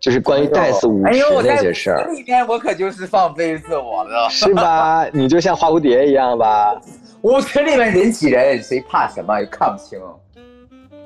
[0.00, 2.06] 就是关于戴斯舞池那些事儿。
[2.12, 5.06] 里面我可就是放飞自我了，是吧？
[5.12, 6.80] 你就像花蝴蝶一样吧？
[7.22, 9.40] 舞池里面人挤人，谁怕什么？
[9.40, 9.98] 也看不清。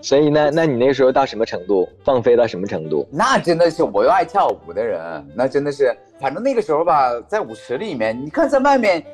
[0.00, 1.88] 所以呢，那你那时候到什么程度？
[2.04, 3.06] 放飞到什么程度？
[3.10, 9.04] 那真的是我又爱跳舞的人，那真的是，反正那个时候吧，在舞池里面，你看在外面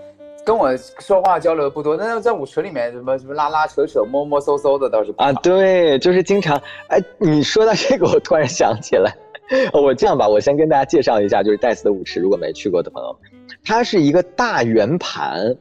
[0.45, 6.61] 跟我说话交流不多，那在舞池里面什么什么拉拉扯扯、摸摸搜搜的倒是啊，对，就是经常。
[6.89, 9.11] 哎，你说到这个，我突然想起来，
[9.73, 13.19] 我这样吧，我先跟大家介绍一下，就是戴斯的舞池，如果没去过的朋友，
[13.65, 15.57] 它是一个大圆盘，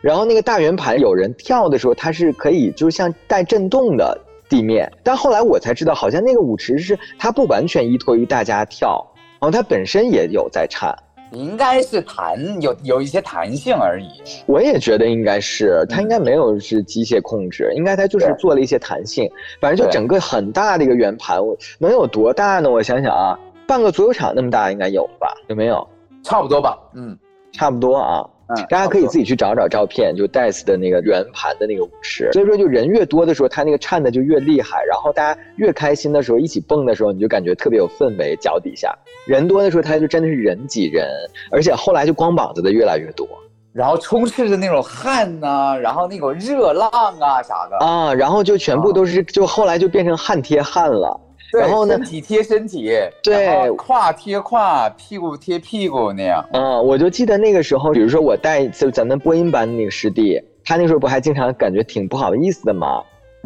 [0.00, 4.16] 然后那个大圆盘有人跳的时候，它是可以就是像带震动的。
[4.52, 9.02] 地面，但后来我才知道，好像那个舞池是它不完全依托于大家跳，
[9.40, 10.94] 然后它本身也有在颤，
[11.32, 14.08] 应该是弹有有一些弹性而已。
[14.44, 19.26] 我也觉得应该是，它应该没有是机械控制，应该它就是做了一些弹性。
[19.58, 21.38] 反正就整个很大的一个圆盘，
[21.78, 22.70] 能有多大呢？
[22.70, 25.34] 我想想啊，半个足球场那么大应该有吧？
[25.48, 25.88] 有没有？
[26.22, 26.78] 差不多吧。
[26.94, 27.18] 嗯，
[27.52, 28.22] 差不多啊。
[28.68, 32.30] 大家可以自己去找找照片，就戴斯的那个圆盘的那个舞池。
[32.32, 34.84] 所以说，就人越多的时候，他那个颤的就越厉害。
[34.84, 38.36] 然后大家越开心的时候，一起蹦的时候，你就感觉特别有氛围。
[38.40, 38.92] 脚底下
[39.26, 41.06] 人多的时候，他就真的是人挤人，
[41.50, 43.26] 而且后来就光膀子的越来越多。
[43.72, 51.18] 然后充斥着那种汗呐、然后那种热浪啊啥的，啊，然后就全部都是，就后来就变成汗贴汗了。
[51.52, 52.90] 对然后呢身体贴身体，
[53.22, 56.44] 对胯贴胯，屁股贴屁股那样。
[56.52, 63.02] 嗯，我就记得那个时候，比如说我带就咱们播音班的那个师弟，他那时候不还经常感觉挺不好意思的吗？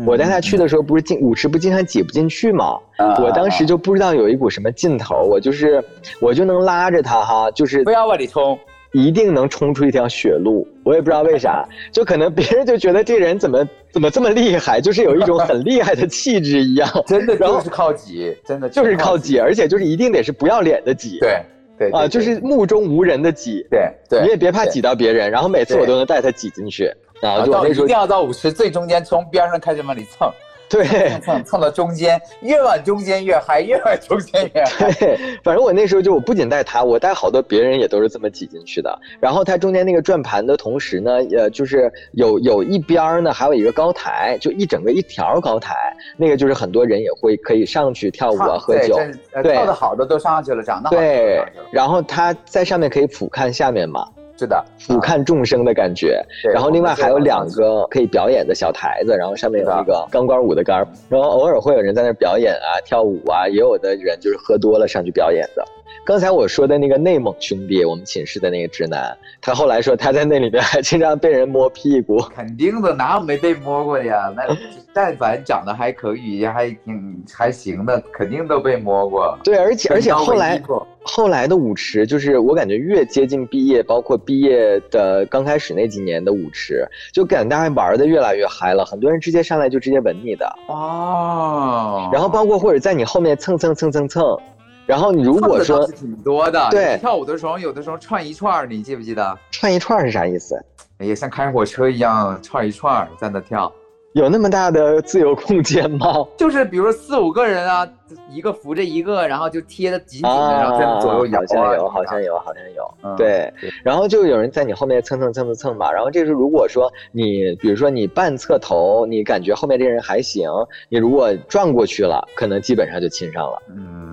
[0.07, 2.79] 我带他去的时候，不是进舞池不经常挤不进去吗？
[2.99, 5.83] 嗯，我当时就不知道有一股什么劲头，我就是
[6.21, 8.59] 我就能拉着他哈，就是不要往里冲，
[8.97, 10.67] 一定能冲出一条血路。
[10.85, 21.19] 我也不知道为啥，就可能别人就觉得这人怎么怎么这么厉害，就是有一种很厉害的气质一样，真的就是靠挤，真的就是靠挤，而且就是一定得是不要脸的挤。
[21.21, 21.43] 对
[21.79, 23.67] 对啊，对就是目中无人的挤。
[23.71, 26.87] 对对，你也别怕挤到别人，然后每次我都能带他挤进去，
[27.21, 30.31] 啊到一定要到舞池最中间，从边上开始往里蹭，
[30.69, 34.91] 对蹭蹭蹭到中间，越往中间越嗨，越往中间越嗨。
[34.93, 38.99] 对，反正我那时候就我不仅带他，我带好多别人也都是这么挤进去的。
[39.21, 45.75] 然后它中间那个转盘的同时呢，呃，就是有有一边儿呢还有一个高台，就一整个一条高台，
[46.17, 48.99] 那个就是很多人也会可以上去跳舞啊、喝酒。
[49.43, 54.09] 对跳的好的都上去了，长得好的都对上去了，然后他在上面可以俯瞰下面嘛，
[54.39, 56.23] 是的，俯瞰众生的感觉。
[56.43, 65.65] 对然后另外还有两个可以表演的小台子，然后上面有那个钢管舞的杆儿，然后偶尔会有人在那儿表演啊、跳舞啊，也有的人就是喝多了上去表演的。
[66.07, 72.21] 刚才我说的那个内蒙兄弟，我们寝室的那个直男，他后来说他在那里边还经常被人摸屁股。
[72.33, 74.33] 肯定的，哪有没被摸过的呀？
[74.37, 74.57] 那
[74.95, 79.37] 但凡长得还可以，还挺还行的，肯定都被摸过。
[79.43, 80.63] 对，而且而且后来
[81.03, 90.47] 后来的舞池，就是我感觉越接近毕业，包括毕业的刚开始那几年的舞池，就感觉大家玩的越来越嗨了，很多人直接上来就直接吻你的。
[90.69, 94.39] 哦，然后包括或者在你后面蹭蹭蹭蹭蹭，
[94.87, 99.39] 然后你如果说挺多的，对跳舞的时候有的时候串一串，你记不记得？
[99.51, 100.59] 串一串是啥意思？
[101.01, 103.71] 也像开火车一样串一串在那跳。
[104.13, 106.07] 有那么大的自由空间吗？
[106.39, 107.87] 就是比如说四五个人啊，
[108.31, 111.45] 一个扶着一个，然后就贴的紧紧的，然后在那左右摇啊。
[111.47, 112.95] 好像有，好像有，好像有。
[113.03, 113.53] 嗯对，
[113.85, 120.49] 然后就有人在你后面蹭蹭蹭蹭蹭嘛，然后这时候如果说你，比如说你半侧头，你感觉后面这人还行，
[120.89, 123.63] 你如果转过去了，可能基本上就亲上了。
[123.69, 124.06] 嗯，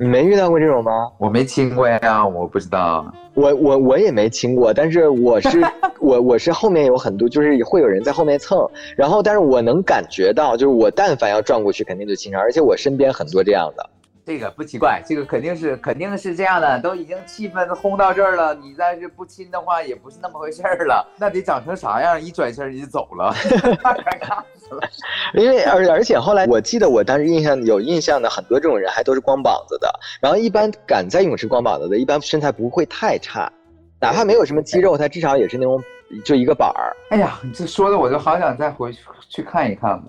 [0.00, 0.90] 你没遇到过这种吗？
[1.18, 3.12] 我没亲过呀，我不知道。
[3.34, 5.60] 我我我也没亲过，但是我是
[6.00, 13.90] 我我是后面有很多，就是会有人在后面蹭，然后但是我能感觉到，就是我但凡要转过去，肯定就亲上，而且我身边很多这样的。
[14.24, 21.06] 这个不奇怪，这个肯定是肯定是这样的，都已经气氛轰到这儿了，你再是不亲的话，也不是那么回事儿了。
[21.18, 22.20] 那得长成啥样？
[22.20, 24.82] 一转身你就走了，太 尴尬死了。
[25.34, 29.90] 因为而而且后来我记得我当时印象有印象的很多这种人还都是光膀子的，
[30.20, 33.50] 然后一般敢在泳池光膀子的，一般身材不会太差，
[34.00, 35.82] 哪怕没有什么肌肉，他至少也是那种
[36.24, 36.94] 就一个板儿。
[37.10, 40.00] 哎呀，你这说的我就好想再回去去看一看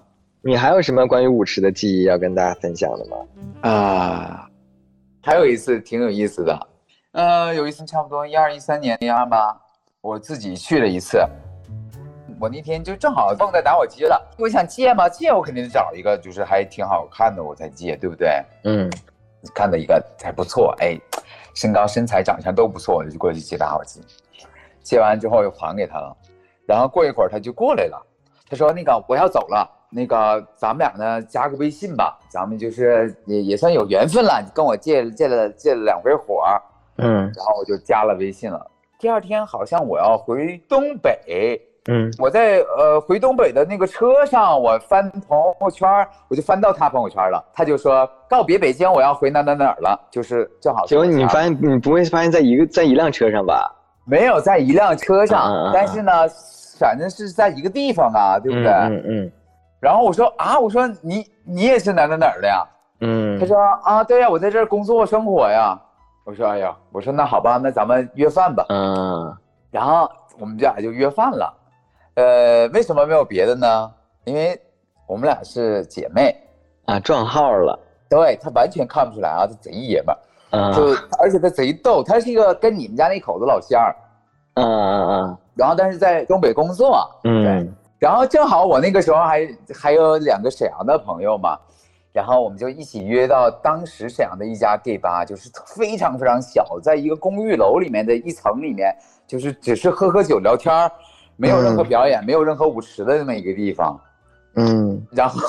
[0.43, 3.17] 你还有什么关于舞池的记忆要跟大家分享的吗？
[3.61, 4.47] 啊。
[5.23, 6.67] 还有一次挺有意思的，
[7.11, 9.55] 呃，有一次差不多一二一三年那样吧，
[10.01, 11.19] 我自己去了一次。
[12.39, 18.43] 我那天就正好梦在打火机了，我想借嘛，借我肯定得找一个就是还挺好看的我才借，对不对？
[18.63, 18.89] 嗯
[19.53, 20.99] 看到一个还不错，哎，
[21.53, 24.01] 身高、身材、长相都不错，我就过去借打火机。
[24.81, 26.17] 借完之后又还给他了，
[26.65, 28.03] 然后过一会儿他就过来了，
[28.49, 34.41] 他说：“那个我要走了，那个咱们俩呢加个微信吧，咱们就是也也算有缘分了。
[34.43, 36.43] 你跟我借借了借了两回火，
[36.97, 38.65] 嗯然后我就加了微信了。
[38.97, 45.89] 第二天好像我要回东北，嗯我在呃回东北的那个车上，我翻朋友圈，
[46.29, 47.43] 我就翻到他朋友圈了。
[47.53, 53.75] 他就说告别北京，我要回哪哪哪儿了，就是正好是结果我家你发现你不会发现在一个在一辆车上吧？
[54.05, 56.11] 没有在一辆车上，但是呢，
[56.79, 58.71] 反正是在一个地方啊，对不对？
[58.71, 59.31] 嗯嗯
[59.82, 62.65] 然后我说啊，我说你你也是哪哪哪儿的呀？
[63.01, 65.77] 嗯他说啊，对呀，我在这儿工作生活呀。
[66.23, 68.65] 我说哎呀，我说那好吧，那咱们约饭吧。
[68.69, 69.36] 嗯
[69.71, 70.09] 然后
[70.39, 71.53] 我们俩就约饭了。
[72.15, 73.91] 呃，为什么没有别的呢？
[74.25, 74.59] 因为
[75.07, 76.36] 我们俩是姐妹，
[76.86, 77.77] 啊撞号了。
[78.07, 80.15] 对他完全看不出来啊，他贼爷们
[80.75, 83.95] 就而且他贼逗，他是一个跟你们家那口子老乡儿，
[84.55, 84.65] 嗯
[85.07, 87.71] 嗯然后但是在东北工作，嗯对，
[88.02, 89.47] 然后正好我那个时候还
[89.80, 91.56] 还有两个沈阳的朋友嘛，
[92.12, 98.91] 然后我们就一起约到当时沈阳的一家 gay 吧，就是非常非常小，在一个公寓楼里面的一层里面，
[99.28, 100.91] 就是只是喝喝酒聊天儿，
[101.38, 104.02] 没有任何嗯表演，没有任何舞池的这么一个地方。
[104.56, 105.39] 嗯然后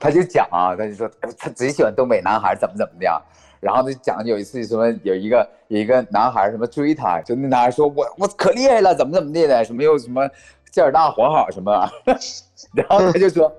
[0.00, 3.22] 他就讲啊，他就说哎他贼喜欢东北男孩，怎么怎么的呀。
[3.58, 10.28] 然后就讲有一次什么有一个有一个男孩什么追他，就那男孩说我我可厉害了，怎么怎么地的，什么又什么
[10.76, 11.72] 劲儿大活好什么，
[12.76, 13.50] 然后他就说，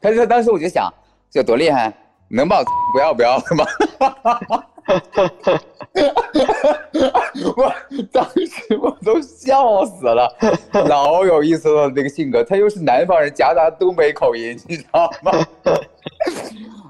[0.00, 0.88] 他说当时我就想
[1.28, 1.92] 这多厉害，
[2.28, 3.64] 能把我不要不要的吗？
[7.56, 7.74] 我
[8.12, 10.32] 当时我都笑死了，
[10.86, 15.32] 老有意思了那个性格，他又是南方人夹杂东北口音，你知道吗？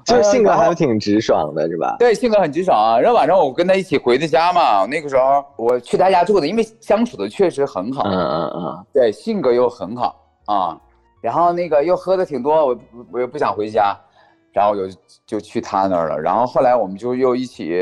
[0.05, 1.95] 就是性格还挺直爽的，是吧？
[1.97, 2.99] 对，性格很直爽啊。
[2.99, 8.03] 然后晚上我跟他一起回的家嘛，那个时候我去他家住的，因为相处的确实很好。
[8.05, 8.85] 嗯嗯嗯。
[8.93, 10.79] 对，性格又很好啊。
[11.21, 12.77] 然后那个又喝的挺多，我
[13.13, 13.97] 我又不想回家，
[14.53, 14.95] 然后就
[15.25, 16.19] 就去他那儿了。
[16.19, 17.73] 然后后来我们就又一起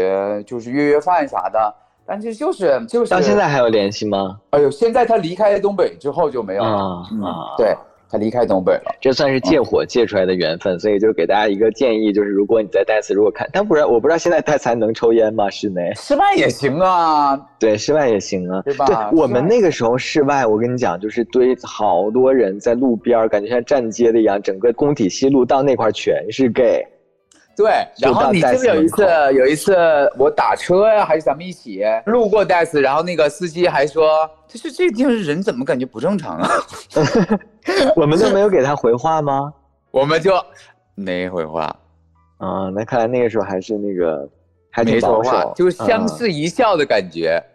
[0.48, 4.40] 就是约约饭啥的，但是就是就是到现在还有联系吗？
[4.52, 7.04] 哎呦，现在他离开东北之后就没有了。
[7.22, 7.76] 啊，对。
[8.14, 15.50] 他离开东北了，这算是借火借出来的缘分，所以就是给大家一个建议，就是如果你在戴斯如果看，但不然我不知道现在戴斯还能抽烟吗？
[15.50, 15.92] 室内？
[15.96, 18.86] 室外也行啊，对，室外也行啊，对吧？
[18.86, 26.86] 对，我们那个时候室外，我跟你讲，就是堆好多人在路边，感觉像站街的一样，整个工体西路到那块全是 gay。
[27.56, 29.76] 对，然后你记得有一次，有一次
[30.18, 36.50] 我打车呀，还是咱们一起路过戴斯，然后那个司机还说，就是这个地方人怎么感觉不正常啊？
[37.96, 39.54] 我们都没有给他回话吗？
[39.92, 40.34] 我们就
[40.96, 41.64] 没回话。
[42.38, 44.28] 啊，那看来那个时候还是那个
[44.70, 47.40] 还没说话，就相视一笑的感觉。
[47.40, 47.53] 嗯，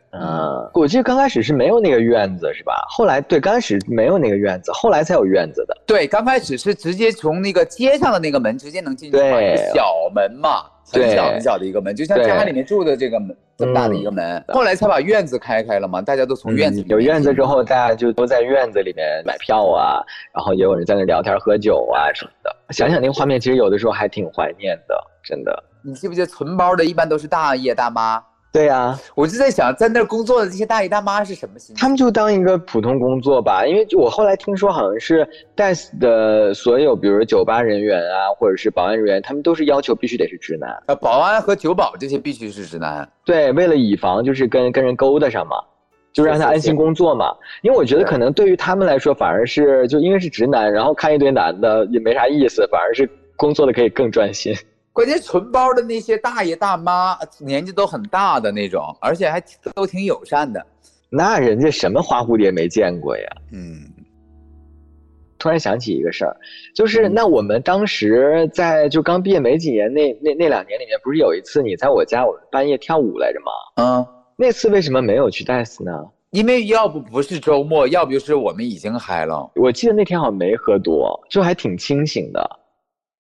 [0.73, 2.75] 我记得刚开始是没有那个院子，是吧？
[2.89, 5.77] 后来对，刚开始没有那个院子，后来才有院子的。
[5.87, 14.43] 对，刚开始是直接从那个街上的那个门直接能进去嘛，一个小门嘛，很小很小的一个门，就像家里面住的这个门这么大的一个门。
[14.49, 20.01] 后来才把院子开开了嘛，大家都从院子有院子之后，大家就都在院子里面买票啊，
[20.35, 22.57] 然后也有人在那聊天喝酒啊什么的。
[22.71, 24.95] 想想那个画面，其实有的时候还挺怀念的，
[25.25, 25.65] 真的。
[25.83, 28.23] 你记不记得存包的一般都是大爷大妈？
[28.59, 31.77] 对呀，我就在想，在那儿工作的这些大爷大妈是什么心？
[31.79, 40.77] 他们就当一个普通工作吧，因为我后来听说，好像是戴斯的所有，比如酒吧人员啊，或者是保安人员，他们都是要求必须得是直男。
[40.87, 43.09] 呃，保安和酒保这些必须是直男。
[43.25, 45.59] 对，为了以防就是跟跟人勾搭上嘛，
[46.13, 47.33] 就让他安心工作嘛。
[47.63, 54.53] 因为我觉得可能对于他们来说，反而是就因为是直男，然后看一堆男的也没啥意思，反而是工作的可以更专心。
[54.99, 59.41] 关键存包的那些大爷大妈，年纪都很大的那种，而且还
[59.73, 60.61] 都挺友善的。
[61.09, 63.25] 那人家什么花蝴蝶没见过呀？
[63.53, 63.79] 嗯。
[65.39, 66.37] 突然想起一个事儿，
[66.75, 73.53] 就是那我们当时在就刚毕业没几年那那那两年里面，不是有一次你在我家我半夜跳舞来着吗？
[73.77, 74.07] 嗯。
[74.37, 75.93] 那次为什么没有去戴斯呢？
[76.31, 79.49] 因为要不不是周末，要不就是我们已经嗨了。
[79.55, 82.45] 我记得那天好像没喝多，就还挺清醒的。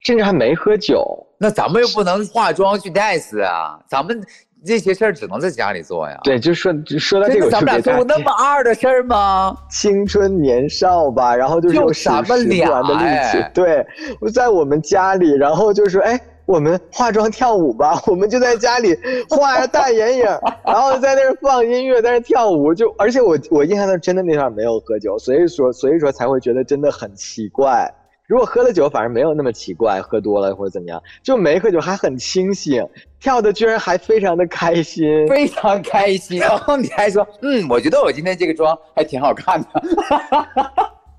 [0.00, 4.20] 甚至还没喝酒，那咱们又不能化妆去 dance 啊，咱们
[4.66, 6.18] 这些事儿只能在家里做呀。
[6.24, 9.56] 对，就说说到这个，咱们俩做过那么二的事儿吗？
[9.70, 13.44] 青春年少吧，然后就是有使不完的力气。
[13.54, 13.86] 对，
[14.20, 18.98] 我在我们家里，然后就说，哎，我们化妆跳舞吧，我们就在家里
[19.30, 20.24] 画大眼影，
[20.66, 22.74] 然后在那儿放音乐，在那跳舞。
[22.74, 27.88] 就而且我我印象中真的那段没有喝酒，所以说所以说才会觉得真的很奇怪。
[28.28, 32.86] 如果喝了酒，反而没有那么奇怪，喝多了或者怎么样，就没喝酒还很清醒，
[33.18, 36.38] 跳的居然还非常的开心，非常开心。
[36.38, 39.68] 然后你还说，嗯，我觉得我今天这个妆还挺好看的。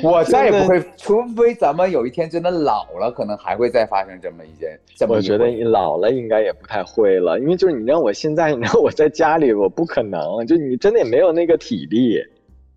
[0.03, 4.77] 我再也不会，除非咱们有一天真的老了，可能还会再发生这么一件。
[5.07, 12.21] 我觉得你老了应该也不太会了，因为就是你让我现在，你让我在家里，我不可能，就你真的也没有那个体力。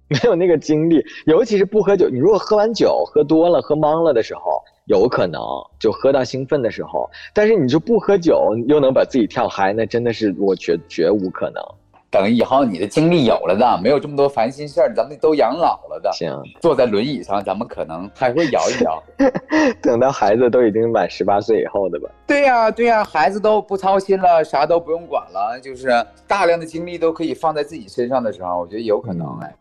[0.09, 2.09] 没有那个精力，尤其是不喝酒。
[2.11, 5.41] 你如果喝完酒喝多了、喝懵了的时候，有可能
[5.79, 7.09] 就喝到兴奋的时候。
[7.33, 11.63] 但是你就不喝酒，又能把自己跳嗨，那真的是我绝绝无可能。
[12.11, 16.31] 等以后你的精力有了的，没有这么多烦心事儿，咱们都养老了的，行，
[16.61, 19.03] 坐在轮椅上，咱们可能还会摇一摇。
[19.83, 22.09] 等到孩子都已经满十八岁以后的吧？
[22.27, 25.89] 对呀，对呀，孩子都不操心了，啥都不用管了，就是
[26.29, 29.53] 大量的精力都可以放在自己身上的时候，我觉得有可能哎。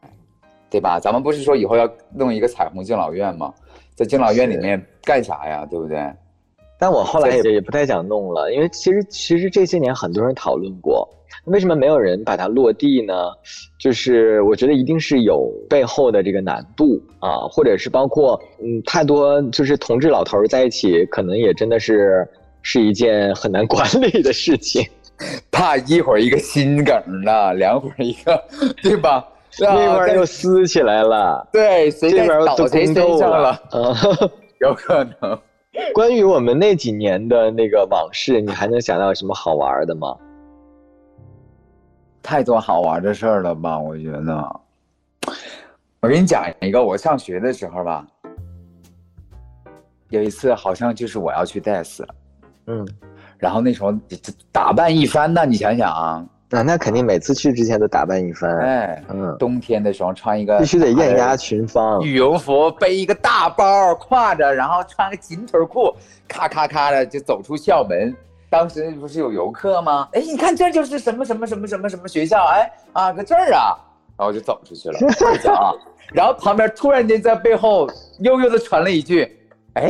[0.74, 0.99] 对吧？
[0.99, 3.53] 咱们不是说以后要弄一个彩虹敬老院吗？
[3.93, 5.63] 在敬老院里面干啥呀？
[5.69, 6.11] 对不对？
[6.80, 11.07] 但我后来也也不太想弄了，因为其实其实这些年很多人讨论过，
[11.45, 13.13] 为什么没有人把它落地呢？
[13.80, 22.28] 就是我觉得一定是有背后的这个难度啊，或者是包括嗯太多就是同志老头在一起，可能也真的是
[22.63, 24.84] 是一件很难管理的事情，
[25.51, 28.43] 怕一会儿一个心梗了，两会儿一个，
[28.82, 29.26] 对吧？
[29.60, 33.60] 那边又撕起来了，对，谁在倒谁身上了？
[34.60, 35.39] 有可能。
[35.93, 40.16] 关于我们那几年的那个往事，你还能想到什么好玩的吗？
[42.22, 43.78] 太多好玩的事儿了吧？
[43.80, 44.62] 我觉得，
[45.99, 48.06] 我给你讲一个，我上学的时候吧，
[50.10, 52.04] 有一次好像就是我要去 dance，
[52.68, 52.88] 嗯，
[53.38, 53.93] 然后那时候
[54.51, 65.91] 打扮一番呢，你想想啊，那那肯定每次去之前都打扮一番，哎，嗯，冬天的时候穿一个必须得艳压群芳，羽绒服，背一个大包挎着，然后穿个紧腿裤，
[66.28, 68.16] 咔咔咔的就走出校门。
[68.51, 70.08] 当时不是有游客吗？
[70.14, 72.45] 哎，你看这就是什么什么什么什么什么学校？
[72.45, 73.74] 哎啊，搁这儿啊，
[74.16, 74.99] 然后就走出去了，
[76.14, 77.89] 然后旁边突然间在背后
[78.20, 79.28] 悠悠的传了一句
[79.74, 79.89] ：“哎，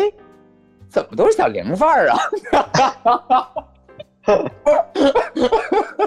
[0.87, 2.17] 怎么都是小玲范儿啊？”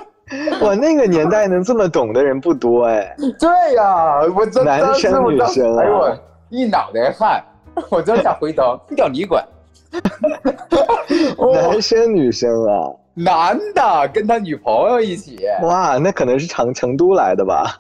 [0.61, 3.17] 我那个年代能这么懂的人不多哎。
[3.39, 6.19] 对呀，我真男生女生，哎呦我
[6.49, 7.43] 一脑袋汗，
[7.91, 9.45] 我真想回头，叫你管。
[11.53, 15.39] 男生女生啊，男的跟他女朋友一起。
[15.63, 17.79] 哇，那可能是成成都来的吧？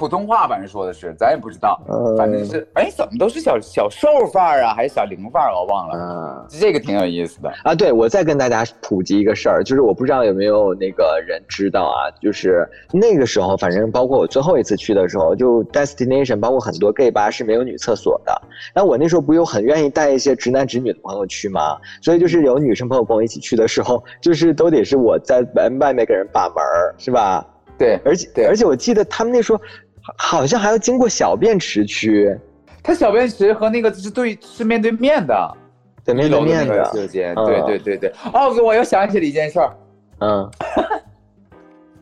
[0.00, 1.78] 普通话反正说的是，咱也不知道，
[2.16, 5.52] 反正是，哎，怎么都是小小瘦范儿啊，还是小龄范儿？
[5.54, 5.94] 我忘了。
[5.94, 7.74] 嗯，这个挺有意思的啊。
[7.74, 18.40] 对，我再跟大家普及一个事儿，就是我不知道有没有那个人知道啊，就是那个时候，反正包括我最后一次去的时候，就 destination 包括很多 gay 吧是没有女厕所的。
[18.74, 21.76] 那我那时候不又很愿意带一些直男直女的朋友去吗？
[22.00, 27.46] 所以就是有女生朋友跟我一起去的时候，就是都得是我在外外面给人把门儿，是吧？
[27.76, 29.60] 对，而且对而且我记得他们那时候。
[30.16, 32.34] 好像还要经过小便池区，
[32.82, 35.56] 它小便池和那个是对是面对面的，
[36.04, 36.84] 对面对面的。
[36.92, 38.12] 车间，对对对对。
[38.32, 39.76] 哦，我又想起了一件事儿，
[40.20, 40.50] 嗯，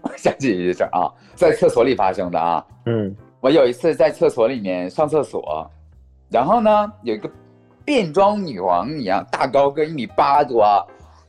[0.03, 5.69] 我 想起一件事儿啊，在厕所里发生的啊，嗯，我有一次在厕所里面上厕所，
[6.31, 7.31] 然后呢有一个
[7.85, 10.65] 变装女王一样大高个一米八多，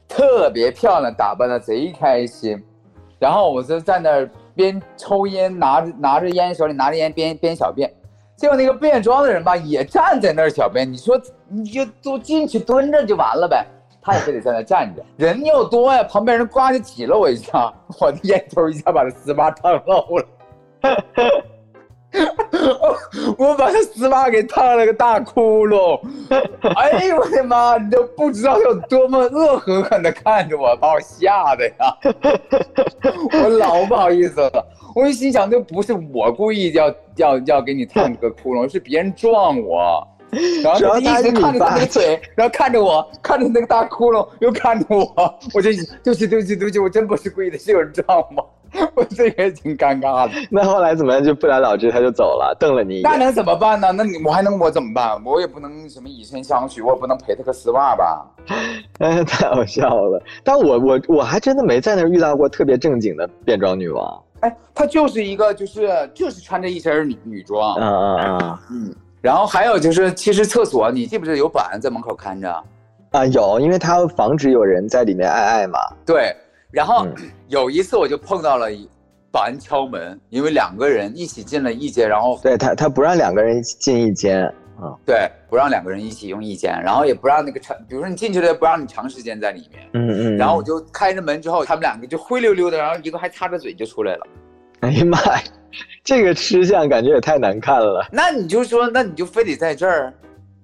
[0.07, 2.61] 特别漂亮，打扮的贼开心，
[3.17, 4.29] 然后我就在那儿。
[4.59, 7.89] 边抽烟，拿着拿着烟，手里拿着烟，边边小便。
[8.35, 10.91] 结果那个变装的人吧，也站在那儿小便。
[10.91, 13.65] 你说你就都进去蹲着就完了呗，
[14.01, 15.01] 他也非得在那站着。
[15.15, 20.25] 人又多呀，旁边人呱就挤了我一下，我的烟头一下把这丝袜烫漏了。
[23.37, 25.99] 我把他丝袜给烫了个大窟窿，
[26.75, 27.77] 哎呦我的妈！
[27.77, 31.97] 你都不知道有多么恶狠狠的看着我，把我吓的呀！
[33.43, 40.05] 我老不好意思了，我就心想，这不是我故意要要要给你烫这个窟窿，是别人撞我，
[40.63, 45.05] 然后他一直看着他那个嘴，然后看着我，看着那个大窟窿，又看着我，
[45.53, 45.71] 我就
[46.03, 48.05] 对不起对不起对不起，我真不是故意的，是有人撞
[48.35, 48.49] 我。
[48.95, 50.33] 我这个也挺尴尬的。
[50.51, 51.23] 那后来怎么样？
[51.23, 53.03] 就不了了之，他就走了，瞪了你一眼。
[53.03, 53.91] 那能怎么办呢？
[53.91, 55.21] 那你我还能我怎么办？
[55.23, 58.25] 我也不能什么以身相许，我也不能赔他个丝袜吧？
[58.99, 60.21] 哎， 太好笑了。
[60.43, 64.23] 但我我我还真的没在那儿遇到过特别正经的变装女王。
[64.41, 67.77] 哎，她就是一个就是就是穿着一身女女装。
[67.79, 68.95] 嗯嗯嗯嗯。
[69.21, 72.63] 然后还有就是，其实厕所你记不记得有保安在门口看着？
[73.11, 75.79] 啊，有，因为他防止有人在里面爱爱嘛。
[76.05, 76.33] 对。
[76.71, 77.07] 然后
[77.47, 78.67] 有一次我就碰到了
[79.31, 84.43] 保安敲门，因为两个人一起进了一间，然后对他他不让两个人一起进一间
[84.79, 94.27] 啊，对，不让两个人一起用一间，然后也不让那个长，比如说你进去了不让你长时间在里面，嗯嗯，然后我就开着门之后，他们两个就灰溜溜的，然后一个还擦着嘴就出来了，
[94.81, 95.41] 哎呀妈呀，
[96.03, 98.07] 这个吃相感觉也太难看了。
[98.11, 100.13] 那你就说，那你就非得在这儿。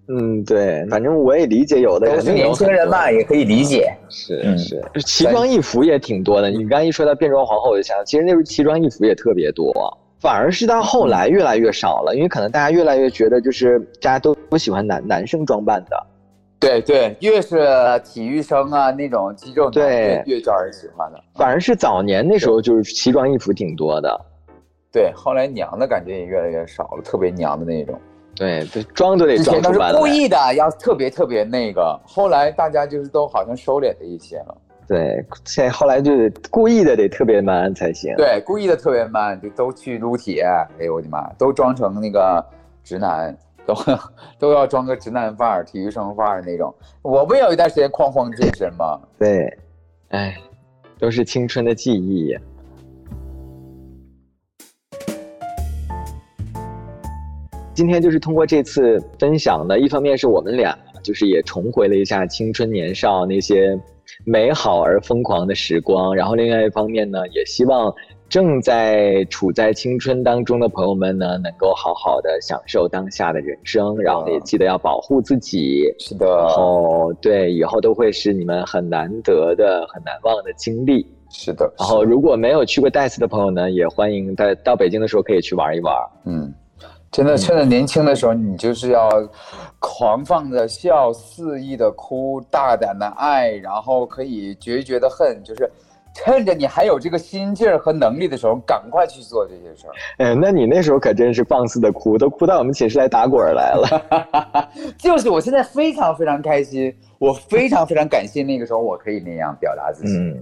[0.07, 3.91] 嗯，对，反正我也理解，有的人年轻人嘛，也可以理解。
[4.07, 6.49] 是是，奇装异服也挺多的。
[6.49, 9.73] 你刚一说到变装皇后，我就想，其实那时候奇装异服也特别多，
[10.19, 16.07] 反而是到后来越来越少了，因为可能大家越来越觉得，就是大家都不喜欢男男生装扮的。
[16.59, 17.67] 对对，越是
[18.03, 21.19] 体育生啊那种肌肉对越招人喜欢的。
[21.33, 24.21] 反而是早年那时候就是奇装异服挺多的。
[24.91, 27.99] 对，后来娘的感觉也越来越少了，特别娘的那种。
[28.35, 29.91] 对，这装都得装出来。
[29.91, 31.99] 是故意的，要特别特别那个。
[32.05, 34.57] 后来大家就是都好像收敛了一些了。
[34.87, 38.13] 对，现在后来就是故意的得特别 man 才行。
[38.17, 40.43] 对，故意的特别 man，就都去撸铁。
[40.79, 42.45] 哎呦我的妈，都装成那个
[42.83, 43.73] 直男，都
[44.37, 46.71] 都要装个直男范儿、体育生范儿那种。
[47.01, 48.99] 我不有一段时间哐哐健身吗？
[49.17, 49.57] 对，
[50.09, 50.35] 哎，
[50.99, 52.37] 都是青春的记忆。
[57.75, 60.73] 今天就是通过这次分享呢，一方面是我们俩
[61.03, 63.77] 就是也重回了一下青春年少那些
[64.23, 67.93] 美好而疯狂的时光，然后另外一方面呢，也希望
[68.29, 75.83] 正在处在青春当中的朋友们呢，能够好好的享受当下的人生，然后也记得要保护自己。
[75.99, 81.05] 是的，然后对以后都会是你们很难得的、很难忘的经历。
[81.29, 81.69] 是的。
[81.77, 85.93] 然后如果没有去过戴斯的朋友呢，也欢迎在到北京的时候可以去玩一玩。
[86.25, 86.53] 嗯，
[87.15, 89.09] 真的趁着年轻的时候，你就是要
[89.79, 95.71] 狂放的笑、肆意的哭、大胆的爱，然后可以决绝的恨，就是。
[96.17, 99.91] 趁着你还有这个心劲儿和能力的时候，赶快去做这些事儿。
[100.17, 104.69] 哎，那你那时候可真是放肆的哭，都哭到我们寝室来打滚来了。
[104.97, 110.17] 就是我现在非常非常开心，我非常非常感谢那个时候我可以那样表达自己。
[110.17, 110.41] 嗯，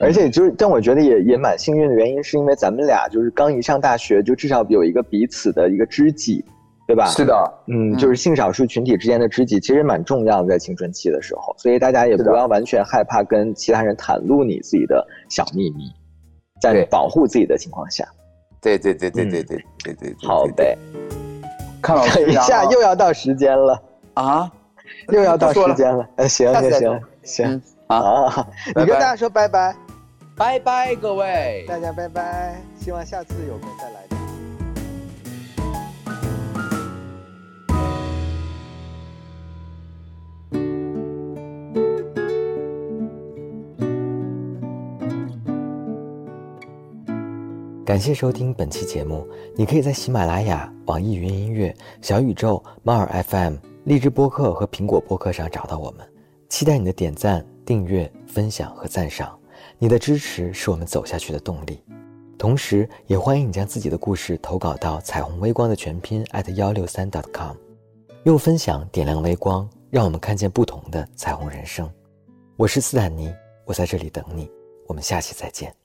[0.00, 6.44] 而且就是，但我觉得也也蛮幸运的原因，是因为咱们俩就是刚一上大学，就至少有一个彼此的一个知己。
[6.86, 7.06] 对吧？
[7.06, 7.32] 是的，
[7.68, 15.84] 嗯，就是性少数群体之间的知己，其实蛮重要的，在青春期的时候，所以大家也不要完全害怕跟其他人袒露你自己的小秘密，
[16.60, 18.04] 在保护自己的情况下。
[18.60, 20.16] 对对对对对对对对。
[20.20, 20.76] 好呗。
[21.80, 23.80] 看老师， 等一下又要到时间了
[24.14, 24.50] 啊，
[25.10, 26.04] 又要到时间了。
[26.16, 29.76] 哎，行行行行啊，你跟大家说拜拜，
[30.40, 34.00] 拜拜各位，大家拜拜，希望下次有空再来。
[47.84, 49.28] 感谢收听本期节目。
[49.54, 56.08] 你可以在喜马拉雅、网易云音乐、小宇宙、猫耳 FM、荔枝播客和苹果播客上找到我们。
[56.48, 59.39] 期待你的点赞、订阅、分享和赞赏。
[59.82, 61.82] 你的支持是我们走下去的动力。
[62.38, 66.22] 同时，也欢迎你将自己的故事投稿到彩虹微光的全拼
[66.54, 67.56] 幺六三 .com，
[68.24, 71.90] 用分享点亮微光，让我们看见不同的彩虹人生。
[72.58, 74.50] 我是斯坦尼，我在这里等你。
[74.86, 75.79] 我们下期再见。